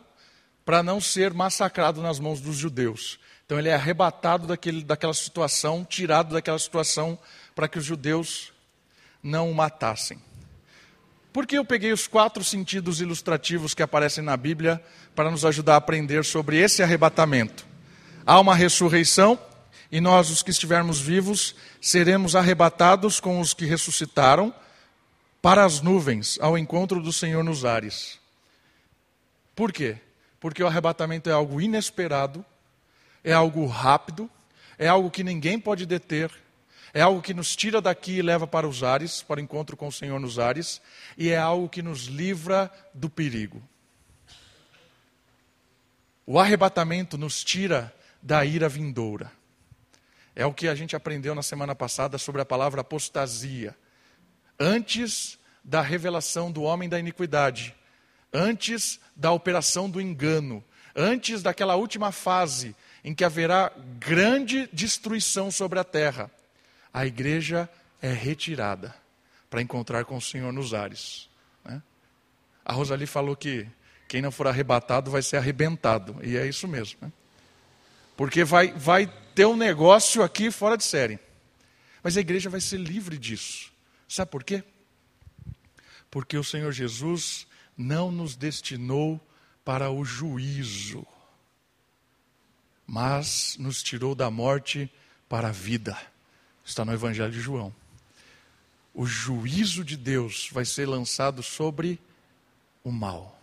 para 0.65 0.81
não 0.81 0.99
ser 0.99 1.35
massacrado 1.35 2.01
nas 2.01 2.19
mãos 2.19 2.41
dos 2.41 2.55
judeus. 2.57 3.19
Então 3.51 3.59
ele 3.59 3.67
é 3.67 3.73
arrebatado 3.73 4.47
daquele, 4.47 4.81
daquela 4.81 5.13
situação, 5.13 5.83
tirado 5.83 6.33
daquela 6.35 6.57
situação, 6.57 7.19
para 7.53 7.67
que 7.67 7.77
os 7.77 7.83
judeus 7.83 8.53
não 9.21 9.51
o 9.51 9.53
matassem. 9.53 10.17
Por 11.33 11.45
que 11.45 11.57
eu 11.57 11.65
peguei 11.65 11.91
os 11.91 12.07
quatro 12.07 12.45
sentidos 12.45 13.01
ilustrativos 13.01 13.73
que 13.73 13.83
aparecem 13.83 14.23
na 14.23 14.37
Bíblia 14.37 14.81
para 15.13 15.29
nos 15.29 15.43
ajudar 15.43 15.73
a 15.73 15.77
aprender 15.79 16.23
sobre 16.23 16.59
esse 16.59 16.81
arrebatamento? 16.81 17.67
Há 18.25 18.39
uma 18.39 18.55
ressurreição 18.55 19.37
e 19.91 19.99
nós, 19.99 20.29
os 20.29 20.41
que 20.41 20.51
estivermos 20.51 21.01
vivos, 21.01 21.53
seremos 21.81 22.37
arrebatados 22.37 23.19
com 23.19 23.41
os 23.41 23.53
que 23.53 23.65
ressuscitaram 23.65 24.55
para 25.41 25.65
as 25.65 25.81
nuvens, 25.81 26.39
ao 26.39 26.57
encontro 26.57 27.03
do 27.03 27.11
Senhor 27.11 27.43
nos 27.43 27.65
ares. 27.65 28.17
Por 29.53 29.73
quê? 29.73 29.97
Porque 30.39 30.63
o 30.63 30.67
arrebatamento 30.67 31.29
é 31.29 31.33
algo 31.33 31.59
inesperado, 31.59 32.45
é 33.23 33.33
algo 33.33 33.65
rápido, 33.65 34.29
é 34.77 34.87
algo 34.87 35.11
que 35.11 35.23
ninguém 35.23 35.59
pode 35.59 35.85
deter, 35.85 36.31
é 36.93 37.01
algo 37.01 37.21
que 37.21 37.33
nos 37.33 37.55
tira 37.55 37.81
daqui 37.81 38.17
e 38.17 38.21
leva 38.21 38.45
para 38.45 38.67
os 38.67 38.83
ares, 38.83 39.21
para 39.21 39.39
o 39.39 39.43
encontro 39.43 39.77
com 39.77 39.87
o 39.87 39.91
Senhor 39.91 40.19
nos 40.19 40.39
ares, 40.39 40.81
e 41.17 41.29
é 41.29 41.37
algo 41.37 41.69
que 41.69 41.81
nos 41.81 42.05
livra 42.05 42.71
do 42.93 43.09
perigo. 43.09 43.61
O 46.25 46.39
arrebatamento 46.39 47.17
nos 47.17 47.43
tira 47.43 47.93
da 48.21 48.45
ira 48.45 48.69
vindoura. 48.69 49.31
É 50.35 50.45
o 50.45 50.53
que 50.53 50.67
a 50.67 50.75
gente 50.75 50.95
aprendeu 50.95 51.35
na 51.35 51.43
semana 51.43 51.75
passada 51.75 52.17
sobre 52.17 52.41
a 52.41 52.45
palavra 52.45 52.81
apostasia. 52.81 53.75
Antes 54.59 55.37
da 55.63 55.81
revelação 55.81 56.51
do 56.51 56.63
homem 56.63 56.87
da 56.87 56.99
iniquidade, 56.99 57.75
antes 58.31 58.99
da 59.15 59.31
operação 59.31 59.89
do 59.89 59.99
engano, 59.99 60.63
antes 60.95 61.41
daquela 61.43 61.75
última 61.75 62.11
fase 62.11 62.75
em 63.03 63.13
que 63.13 63.23
haverá 63.23 63.71
grande 63.99 64.69
destruição 64.71 65.49
sobre 65.49 65.79
a 65.79 65.83
terra, 65.83 66.29
a 66.93 67.05
igreja 67.05 67.69
é 68.01 68.11
retirada 68.11 68.93
para 69.49 69.61
encontrar 69.61 70.05
com 70.05 70.17
o 70.17 70.21
Senhor 70.21 70.51
nos 70.51 70.73
ares. 70.73 71.29
Né? 71.65 71.81
A 72.63 72.73
Rosali 72.73 73.05
falou 73.05 73.35
que 73.35 73.67
quem 74.07 74.21
não 74.21 74.31
for 74.31 74.47
arrebatado 74.47 75.09
vai 75.09 75.21
ser 75.21 75.37
arrebentado, 75.37 76.19
e 76.21 76.37
é 76.37 76.45
isso 76.45 76.67
mesmo. 76.67 76.99
Né? 77.01 77.11
Porque 78.15 78.43
vai, 78.43 78.71
vai 78.73 79.07
ter 79.33 79.45
um 79.45 79.55
negócio 79.55 80.21
aqui 80.21 80.51
fora 80.51 80.77
de 80.77 80.83
série. 80.83 81.19
Mas 82.03 82.17
a 82.17 82.21
igreja 82.21 82.49
vai 82.49 82.61
ser 82.61 82.77
livre 82.77 83.17
disso. 83.17 83.71
Sabe 84.07 84.29
por 84.29 84.43
quê? 84.43 84.63
Porque 86.09 86.37
o 86.37 86.43
Senhor 86.43 86.71
Jesus 86.71 87.47
não 87.77 88.11
nos 88.11 88.35
destinou 88.35 89.19
para 89.63 89.89
o 89.89 90.03
juízo, 90.03 91.05
mas 92.91 93.55
nos 93.57 93.81
tirou 93.81 94.13
da 94.13 94.29
morte 94.29 94.91
para 95.29 95.47
a 95.47 95.51
vida. 95.51 95.97
Está 96.65 96.83
no 96.83 96.91
Evangelho 96.91 97.31
de 97.31 97.39
João. 97.39 97.73
O 98.93 99.05
juízo 99.05 99.81
de 99.81 99.95
Deus 99.95 100.49
vai 100.51 100.65
ser 100.65 100.85
lançado 100.89 101.41
sobre 101.41 101.97
o 102.83 102.91
mal. 102.91 103.39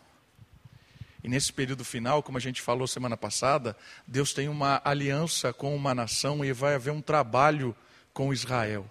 E 1.25 1.29
nesse 1.31 1.51
período 1.51 1.83
final, 1.83 2.23
como 2.23 2.37
a 2.37 2.41
gente 2.43 2.61
falou 2.61 2.87
semana 2.87 3.17
passada, 3.17 3.75
Deus 4.07 4.35
tem 4.35 4.51
uma 4.51 4.83
aliança 4.85 5.51
com 5.51 5.75
uma 5.75 5.95
nação 5.95 6.45
e 6.45 6.53
vai 6.53 6.75
haver 6.75 6.91
um 6.91 7.01
trabalho 7.01 7.75
com 8.13 8.35
Israel. 8.35 8.87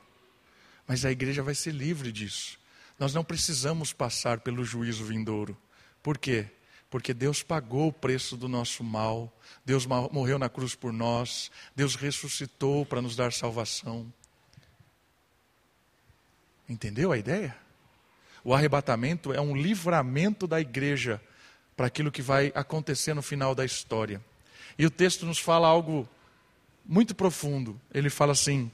Mas 0.87 1.05
a 1.05 1.11
igreja 1.11 1.43
vai 1.43 1.53
ser 1.53 1.71
livre 1.71 2.11
disso. 2.11 2.57
Nós 2.97 3.13
não 3.13 3.23
precisamos 3.23 3.93
passar 3.93 4.39
pelo 4.39 4.65
juízo 4.65 5.05
vindouro. 5.05 5.55
Por 6.01 6.17
quê? 6.17 6.47
Porque 6.89 7.13
Deus 7.13 7.43
pagou 7.43 7.89
o 7.89 7.93
preço 7.93 8.37
do 8.37 8.47
nosso 8.47 8.83
mal, 8.83 9.31
Deus 9.65 9.85
morreu 9.85 10.39
na 10.39 10.47
cruz 10.47 10.73
por 10.73 10.93
nós, 10.93 11.51
Deus 11.75 11.95
ressuscitou 11.95 12.85
para 12.85 13.01
nos 13.01 13.15
dar 13.15 13.33
salvação. 13.33 14.11
Entendeu 16.67 17.11
a 17.11 17.17
ideia? 17.17 17.55
O 18.43 18.53
arrebatamento 18.53 19.33
é 19.33 19.41
um 19.41 19.55
livramento 19.55 20.47
da 20.47 20.59
igreja 20.61 21.21
para 21.75 21.87
aquilo 21.87 22.11
que 22.11 22.21
vai 22.21 22.51
acontecer 22.55 23.13
no 23.13 23.21
final 23.21 23.53
da 23.53 23.65
história. 23.65 24.21
E 24.77 24.85
o 24.85 24.89
texto 24.89 25.25
nos 25.25 25.39
fala 25.39 25.67
algo 25.67 26.07
muito 26.85 27.13
profundo. 27.13 27.79
Ele 27.93 28.09
fala 28.09 28.31
assim: 28.31 28.71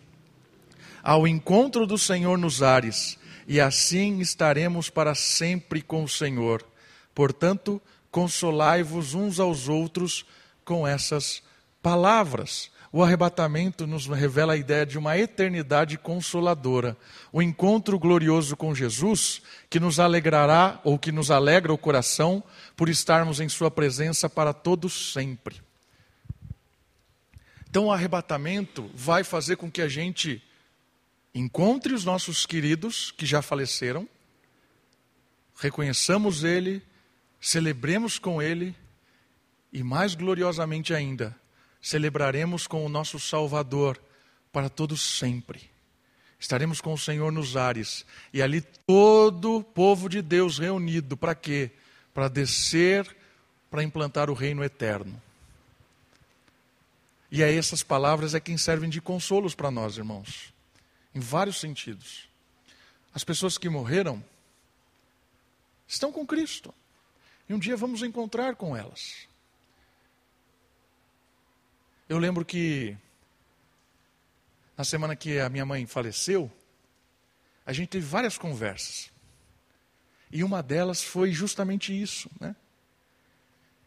Ao 1.01 1.28
encontro 1.28 1.88
do 1.88 1.97
Senhor 1.97 2.38
nos 2.38 2.61
ares, 2.61 3.18
e 3.47 3.59
assim 3.59 4.20
estaremos 4.20 4.89
para 4.89 5.16
sempre 5.16 5.82
com 5.82 6.03
o 6.03 6.09
Senhor. 6.09 6.66
Portanto, 7.14 7.82
consolai-vos 8.14 9.16
uns 9.16 9.39
aos 9.39 9.68
outros 9.68 10.24
com 10.64 10.88
essas 10.88 11.41
palavras. 11.82 12.70
O 12.91 13.01
arrebatamento 13.01 13.88
nos 13.88 14.05
revela 14.05 14.53
a 14.53 14.57
ideia 14.57 14.86
de 14.86 14.99
uma 14.99 15.18
eternidade 15.18 15.97
consoladora. 15.97 16.95
O 17.32 17.41
encontro 17.41 17.97
glorioso 17.97 18.55
com 18.55 18.76
Jesus, 18.76 19.41
que 19.68 19.80
nos 19.80 19.99
alegrará 19.99 20.80
ou 20.84 20.99
que 20.99 21.11
nos 21.11 21.32
alegra 21.32 21.74
o 21.74 21.78
coração 21.78 22.43
por 22.78 22.88
estarmos 22.88 23.39
em 23.39 23.49
Sua 23.49 23.72
presença 23.72 24.30
para 24.30 24.53
todos 24.53 25.11
sempre. 25.11 25.59
Então, 27.68 27.86
o 27.86 27.91
arrebatamento 27.91 28.91
vai 28.93 29.24
fazer 29.24 29.55
com 29.55 29.72
que 29.72 29.82
a 29.82 29.88
gente 29.88 30.39
encontre 31.34 31.95
os 31.95 32.05
nossos 32.05 32.45
queridos 32.45 33.09
que 33.09 33.26
já 33.26 33.41
faleceram, 33.41 34.07
reconheçamos 35.55 36.43
Ele, 36.43 36.80
celebremos 37.44 38.18
com 38.18 38.41
Ele 38.41 38.76
e, 39.72 39.84
mais 39.84 40.16
gloriosamente 40.16 40.94
ainda, 40.94 41.36
celebraremos 41.82 42.68
com 42.68 42.86
o 42.86 42.89
nosso 42.89 43.20
Salvador 43.20 44.02
para 44.52 44.70
todos 44.70 45.02
sempre. 45.02 45.70
Estaremos 46.39 46.80
com 46.80 46.94
o 46.94 46.98
Senhor 46.98 47.32
nos 47.32 47.58
ares 47.58 48.06
e 48.34 48.41
ali 48.41 48.62
todo 48.62 49.58
o 49.58 49.64
povo 49.64 50.08
de 50.08 50.22
Deus 50.22 50.60
reunido 50.60 51.18
para 51.18 51.36
quê? 51.36 51.72
Para 52.14 52.28
descer, 52.28 53.16
para 53.70 53.84
implantar 53.84 54.30
o 54.30 54.34
reino 54.34 54.64
eterno. 54.64 55.22
E 57.32 57.41
é 57.41 57.54
essas 57.54 57.82
palavras 57.82 58.36
é 58.36 58.39
quem 58.39 58.58
servem 58.58 58.89
de 58.89 59.02
consolos 59.02 59.56
para 59.56 59.72
nós, 59.72 59.98
irmãos 59.98 60.54
em 61.14 61.20
vários 61.20 61.60
sentidos. 61.60 62.28
As 63.14 63.24
pessoas 63.24 63.58
que 63.58 63.70
morreram 63.70 64.24
estão 65.88 66.12
com 66.12 66.26
Cristo. 66.26 66.74
E 67.54 67.56
um 67.56 67.60
dia 67.60 67.78
vamos 67.78 68.01
encontrar 68.01 68.56
com 68.56 68.76
elas. 68.76 69.28
Eu 72.10 72.18
lembro 72.18 72.43
que 72.43 72.97
na 74.76 74.84
semana 74.84 75.16
que 75.16 75.39
a 75.39 75.47
minha 75.49 75.64
mãe 75.64 75.86
faleceu, 75.86 76.51
a 77.64 77.72
gente 77.72 77.89
teve 77.89 78.08
várias 78.08 78.39
conversas. 78.39 79.12
E 80.32 80.43
uma 80.43 80.64
delas 80.64 81.04
foi 81.04 81.32
justamente 81.32 81.93
isso, 81.93 82.28
né? 82.39 82.56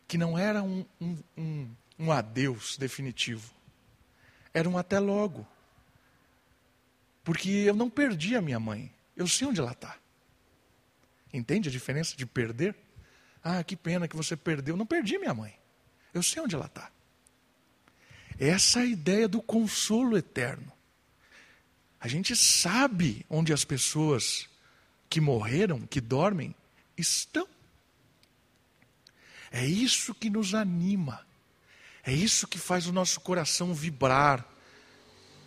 Que 0.07 0.17
não 0.17 0.39
era 0.39 0.63
um, 0.63 0.87
um, 1.01 1.19
um, 1.37 1.71
um 1.99 2.13
adeus 2.13 2.77
definitivo. 2.77 3.53
Era 4.55 4.69
um 4.69 4.79
até 4.79 5.01
logo. 5.01 5.45
Porque 7.25 7.51
eu 7.51 7.75
não 7.75 7.91
perdi 7.91 8.37
a 8.37 8.41
minha 8.41 8.61
mãe. 8.61 8.95
Eu 9.17 9.27
sei 9.27 9.49
onde 9.49 9.59
ela 9.59 9.73
está. 9.73 9.99
Entende 11.35 11.69
a 11.69 11.73
diferença 11.73 12.17
de 12.17 12.25
perder? 12.25 12.86
Ah, 13.49 13.63
que 13.63 13.77
pena 13.77 14.09
que 14.09 14.17
você 14.17 14.37
perdeu. 14.37 14.77
Não 14.77 14.85
perdi 14.85 15.19
minha 15.19 15.33
mãe. 15.33 15.57
Eu 16.13 16.21
sei 16.21 16.43
onde 16.43 16.57
ela 16.57 16.67
está. 16.67 16.91
Essa 18.41 18.81
é 18.81 18.83
a 18.83 18.87
ideia 18.87 19.29
do 19.29 19.41
consolo 19.41 20.19
eterno. 20.19 20.73
A 22.01 22.09
gente 22.09 22.35
sabe 22.35 23.25
onde 23.31 23.53
as 23.53 23.65
pessoas 23.65 24.49
que 25.09 25.21
morreram, 25.21 25.87
que 25.87 26.01
dormem, 26.01 26.57
estão. 26.99 27.47
É 29.53 29.65
isso 29.65 30.13
que 30.13 30.29
nos 30.29 30.53
anima. 30.53 31.25
É 32.03 32.13
isso 32.13 32.49
que 32.49 32.59
faz 32.59 32.89
o 32.89 32.93
nosso 32.93 33.21
coração 33.21 33.73
vibrar. 33.73 34.45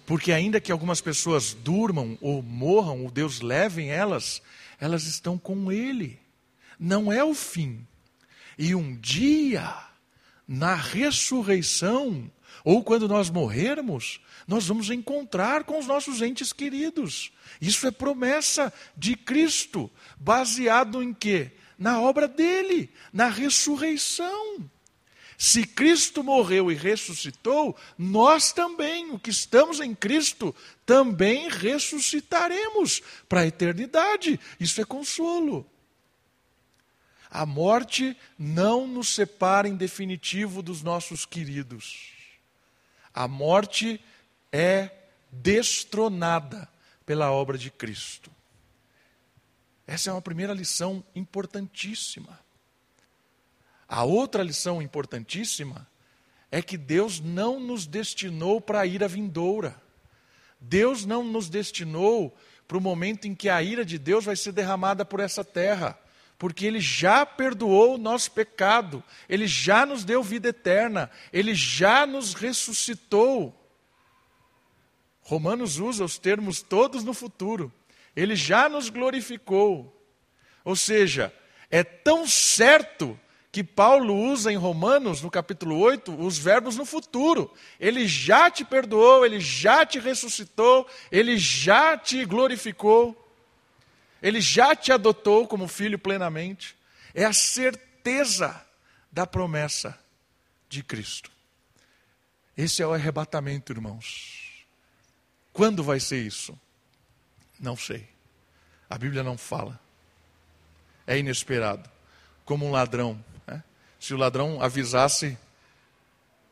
Porque 0.06 0.32
ainda 0.32 0.62
que 0.62 0.72
algumas 0.72 1.02
pessoas 1.02 1.54
durmam 1.54 2.18
ou 2.22 2.42
morram, 2.42 3.04
ou 3.04 3.12
Deus 3.12 3.42
leve 3.42 3.88
elas, 3.88 4.42
elas 4.80 5.04
estão 5.04 5.38
com 5.38 5.70
Ele. 5.70 6.18
Não 6.80 7.12
é 7.12 7.24
o 7.24 7.34
fim. 7.34 7.86
E 8.58 8.74
um 8.74 8.96
dia, 8.96 9.76
na 10.48 10.76
ressurreição, 10.76 12.32
ou 12.64 12.84
quando 12.84 13.08
nós 13.08 13.30
morrermos, 13.30 14.20
nós 14.48 14.68
vamos 14.68 14.90
encontrar 14.90 15.64
com 15.64 15.78
os 15.78 15.86
nossos 15.86 16.22
entes 16.22 16.52
queridos. 16.52 17.32
Isso 17.62 17.86
é 17.88 17.92
promessa 17.92 18.74
de 18.96 19.16
Cristo, 19.16 19.90
baseado 20.18 21.04
em 21.04 21.14
quê? 21.14 21.52
Na 21.78 22.02
obra 22.02 22.28
dele, 22.28 22.90
na 23.14 23.28
ressurreição. 23.28 24.70
Se 25.38 25.66
Cristo 25.66 26.22
morreu 26.22 26.70
e 26.70 26.76
ressuscitou, 26.76 27.74
nós 27.98 28.52
também, 28.52 29.12
o 29.12 29.18
que 29.18 29.30
estamos 29.30 29.80
em 29.80 29.96
Cristo, 29.96 30.54
também 30.86 31.48
ressuscitaremos 31.48 33.02
para 33.30 33.42
a 33.42 33.48
eternidade. 33.48 34.38
Isso 34.60 34.82
é 34.82 34.84
consolo. 34.84 35.66
A 37.30 37.46
morte 37.46 38.18
não 38.38 38.88
nos 38.88 39.14
separa 39.14 39.68
em 39.68 39.76
definitivo 39.76 40.62
dos 40.62 40.82
nossos 40.82 41.26
queridos. 41.26 42.12
A 43.14 43.28
morte 43.28 44.04
é 44.52 44.92
destronada 45.32 46.68
pela 47.06 47.32
obra 47.32 47.58
de 47.58 47.70
Cristo. 47.70 48.32
Essa 49.86 50.10
é 50.10 50.14
uma 50.14 50.22
primeira 50.22 50.54
lição 50.54 51.04
importantíssima. 51.16 52.40
A 53.88 54.04
outra 54.04 54.44
lição 54.44 54.82
importantíssima 54.82 55.88
é 56.52 56.62
que 56.62 56.78
Deus 56.78 57.20
não 57.20 57.60
nos 57.60 57.86
destinou 57.88 58.62
para 58.62 58.82
a 58.82 58.86
ira 58.86 59.08
vindoura. 59.08 59.80
Deus 60.60 61.06
não 61.06 61.24
nos 61.24 61.50
destinou 61.50 62.36
para 62.68 62.78
o 62.78 62.82
momento 62.82 63.28
em 63.28 63.34
que 63.34 63.50
a 63.50 63.64
ira 63.64 63.84
de 63.84 63.98
Deus 63.98 64.26
vai 64.26 64.36
ser 64.36 64.52
derramada 64.52 65.04
por 65.04 65.20
essa 65.20 65.44
terra, 65.44 65.98
porque 66.40 66.66
Ele 66.66 66.80
já 66.80 67.26
perdoou 67.26 67.96
o 67.96 67.98
nosso 67.98 68.32
pecado, 68.32 69.04
Ele 69.28 69.46
já 69.46 69.86
nos 69.86 70.06
deu 70.06 70.24
vida 70.24 70.48
eterna, 70.48 71.12
Ele 71.34 71.54
já 71.54 72.08
nos 72.08 72.34
ressuscitou. 72.34 73.54
Romanos 75.22 75.78
usa 75.78 76.04
os 76.04 76.18
termos 76.18 76.62
todos 76.62 77.04
no 77.04 77.14
futuro. 77.14 77.72
Ele 78.16 78.36
já 78.36 78.70
nos 78.70 78.90
glorificou. 78.90 79.96
Ou 80.64 80.76
seja, 80.76 81.32
é 81.70 81.84
tão 81.84 82.26
certo 82.26 83.20
que 83.52 83.64
Paulo 83.64 84.16
usa 84.16 84.52
em 84.52 84.56
Romanos, 84.56 85.22
no 85.22 85.30
capítulo 85.30 85.78
8, 85.78 86.20
os 86.20 86.38
verbos 86.38 86.78
no 86.78 86.86
futuro. 86.86 87.52
Ele 87.80 88.08
já 88.08 88.50
te 88.50 88.64
perdoou, 88.64 89.26
ele 89.26 89.42
já 89.42 89.86
te 89.86 90.00
ressuscitou, 90.00 90.88
ele 91.12 91.38
já 91.38 91.98
te 91.98 92.24
glorificou, 92.24 93.29
ele 94.22 94.42
já 94.42 94.76
te 94.76 94.92
adotou 94.92 95.48
como 95.48 95.68
filho 95.68 95.98
plenamente. 95.98 96.76
É 97.14 97.26
a 97.26 97.34
certeza 97.34 98.66
da 99.12 99.26
promessa 99.26 99.98
de 100.68 100.84
Cristo. 100.84 101.32
Esse 102.56 102.82
é 102.82 102.88
o 102.88 102.94
arrebatamento, 102.94 103.72
irmãos. 103.72 104.66
Quando 105.54 105.84
vai 105.84 106.00
ser 106.00 106.22
isso? 106.22 106.58
Não 107.60 107.76
sei. 107.76 108.08
A 108.90 108.98
Bíblia 108.98 109.24
não 109.24 109.38
fala. 109.38 109.80
É 111.08 111.18
inesperado. 111.18 111.90
Como 112.46 112.66
um 112.66 112.72
ladrão 112.72 113.24
se 114.00 114.14
o 114.14 114.18
ladrão 114.18 114.62
avisasse, 114.62 115.38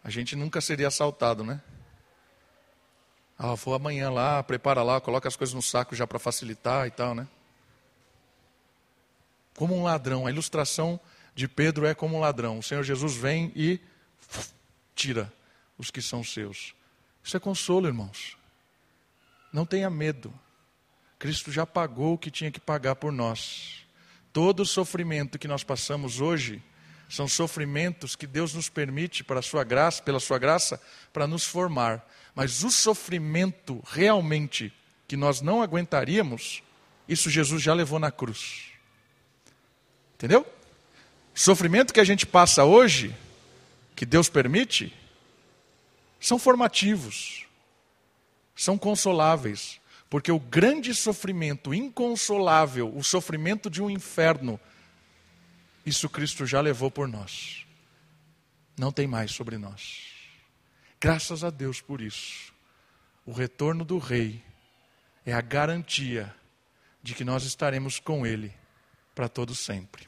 a 0.03 0.09
gente 0.09 0.35
nunca 0.35 0.59
seria 0.59 0.89
assaltado, 0.89 1.43
né? 1.43 1.61
Ah, 3.39 3.55
vou 3.55 3.73
amanhã 3.73 4.09
lá, 4.09 4.43
prepara 4.43 4.83
lá, 4.83 4.99
coloca 4.99 5.27
as 5.27 5.35
coisas 5.35 5.53
no 5.53 5.61
saco 5.61 5.95
já 5.95 6.05
para 6.05 6.19
facilitar 6.19 6.87
e 6.87 6.91
tal, 6.91 7.15
né? 7.15 7.27
Como 9.57 9.75
um 9.75 9.81
ladrão, 9.81 10.27
a 10.27 10.29
ilustração 10.29 10.99
de 11.33 11.47
Pedro 11.47 11.87
é 11.87 11.95
como 11.95 12.15
um 12.15 12.19
ladrão. 12.19 12.59
O 12.59 12.63
Senhor 12.63 12.83
Jesus 12.83 13.15
vem 13.15 13.51
e 13.55 13.79
tira 14.93 15.33
os 15.79 15.89
que 15.89 15.99
são 15.99 16.23
seus. 16.23 16.75
Isso 17.23 17.35
é 17.35 17.39
consolo, 17.39 17.87
irmãos. 17.87 18.37
Não 19.51 19.65
tenha 19.65 19.89
medo. 19.89 20.31
Cristo 21.17 21.51
já 21.51 21.65
pagou 21.65 22.13
o 22.13 22.17
que 22.19 22.29
tinha 22.29 22.51
que 22.51 22.59
pagar 22.59 22.97
por 22.97 23.11
nós. 23.11 23.83
Todo 24.31 24.59
o 24.59 24.65
sofrimento 24.65 25.39
que 25.39 25.47
nós 25.47 25.63
passamos 25.63 26.21
hoje 26.21 26.61
são 27.09 27.27
sofrimentos 27.27 28.15
que 28.15 28.27
Deus 28.27 28.53
nos 28.53 28.69
permite 28.69 29.23
para 29.23 29.41
sua 29.41 29.63
graça, 29.63 30.03
pela 30.03 30.19
sua 30.19 30.37
graça, 30.37 30.79
para 31.11 31.25
nos 31.25 31.45
formar. 31.45 32.07
Mas 32.35 32.63
o 32.63 32.69
sofrimento 32.69 33.83
realmente 33.87 34.71
que 35.07 35.17
nós 35.17 35.41
não 35.41 35.63
aguentaríamos, 35.63 36.61
isso 37.09 37.27
Jesus 37.27 37.63
já 37.63 37.73
levou 37.73 37.97
na 37.97 38.11
cruz. 38.11 38.76
Entendeu? 40.17 40.43
Sofrimento 41.31 41.93
que 41.93 41.99
a 41.99 42.03
gente 42.03 42.25
passa 42.25 42.65
hoje, 42.65 43.15
que 43.95 44.03
Deus 44.03 44.27
permite, 44.27 44.91
são 46.19 46.39
formativos, 46.39 47.45
são 48.55 48.79
consoláveis, 48.79 49.79
porque 50.09 50.31
o 50.31 50.39
grande 50.39 50.95
sofrimento 50.95 51.71
inconsolável, 51.71 52.91
o 52.95 53.03
sofrimento 53.03 53.69
de 53.69 53.79
um 53.79 53.91
inferno, 53.91 54.59
isso 55.85 56.09
Cristo 56.09 56.47
já 56.47 56.61
levou 56.61 56.89
por 56.89 57.07
nós. 57.07 57.67
Não 58.75 58.91
tem 58.91 59.05
mais 59.05 59.31
sobre 59.31 59.59
nós. 59.59 60.07
Graças 60.99 61.43
a 61.43 61.51
Deus 61.51 61.79
por 61.79 62.01
isso. 62.01 62.51
O 63.23 63.31
retorno 63.31 63.85
do 63.85 63.99
Rei 63.99 64.43
é 65.23 65.33
a 65.33 65.41
garantia 65.41 66.33
de 67.03 67.13
que 67.13 67.23
nós 67.23 67.43
estaremos 67.43 67.99
com 67.99 68.25
Ele 68.25 68.51
para 69.13 69.29
todo 69.29 69.53
sempre. 69.53 70.06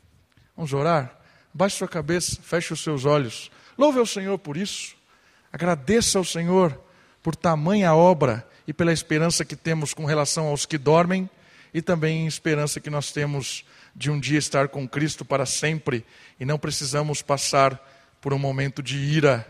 Vamos 0.60 0.74
orar? 0.74 1.18
Baixe 1.54 1.78
sua 1.78 1.88
cabeça, 1.88 2.38
feche 2.44 2.74
os 2.74 2.84
seus 2.84 3.06
olhos. 3.06 3.50
Louve 3.78 3.98
ao 3.98 4.06
Senhor 4.06 4.38
por 4.38 4.58
isso. 4.58 4.94
Agradeça 5.54 6.18
ao 6.18 6.26
Senhor 6.26 6.78
por 7.24 7.34
tamanha 7.34 7.96
obra 7.96 8.46
e 8.68 8.74
pela 8.74 8.92
esperança 8.92 9.46
que 9.46 9.56
temos 9.56 9.94
com 9.94 10.04
relação 10.04 10.48
aos 10.48 10.66
que 10.66 10.78
dormem 10.78 11.30
e 11.74 11.82
também 11.82 12.28
esperança 12.28 12.82
que 12.82 12.90
nós 12.90 13.10
temos 13.10 13.64
de 13.96 14.12
um 14.12 14.20
dia 14.20 14.38
estar 14.38 14.68
com 14.68 14.86
Cristo 14.86 15.24
para 15.24 15.46
sempre 15.46 16.06
e 16.38 16.44
não 16.44 16.60
precisamos 16.60 17.22
passar 17.22 17.82
por 18.20 18.34
um 18.34 18.38
momento 18.38 18.84
de 18.84 18.98
ira. 18.98 19.50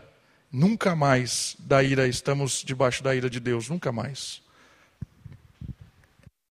Nunca 0.52 0.94
mais 0.94 1.56
da 1.58 1.82
ira 1.82 2.06
estamos 2.06 2.62
debaixo 2.64 3.02
da 3.02 3.16
ira 3.16 3.28
de 3.28 3.40
Deus, 3.40 3.68
nunca 3.68 3.90
mais. 3.90 4.40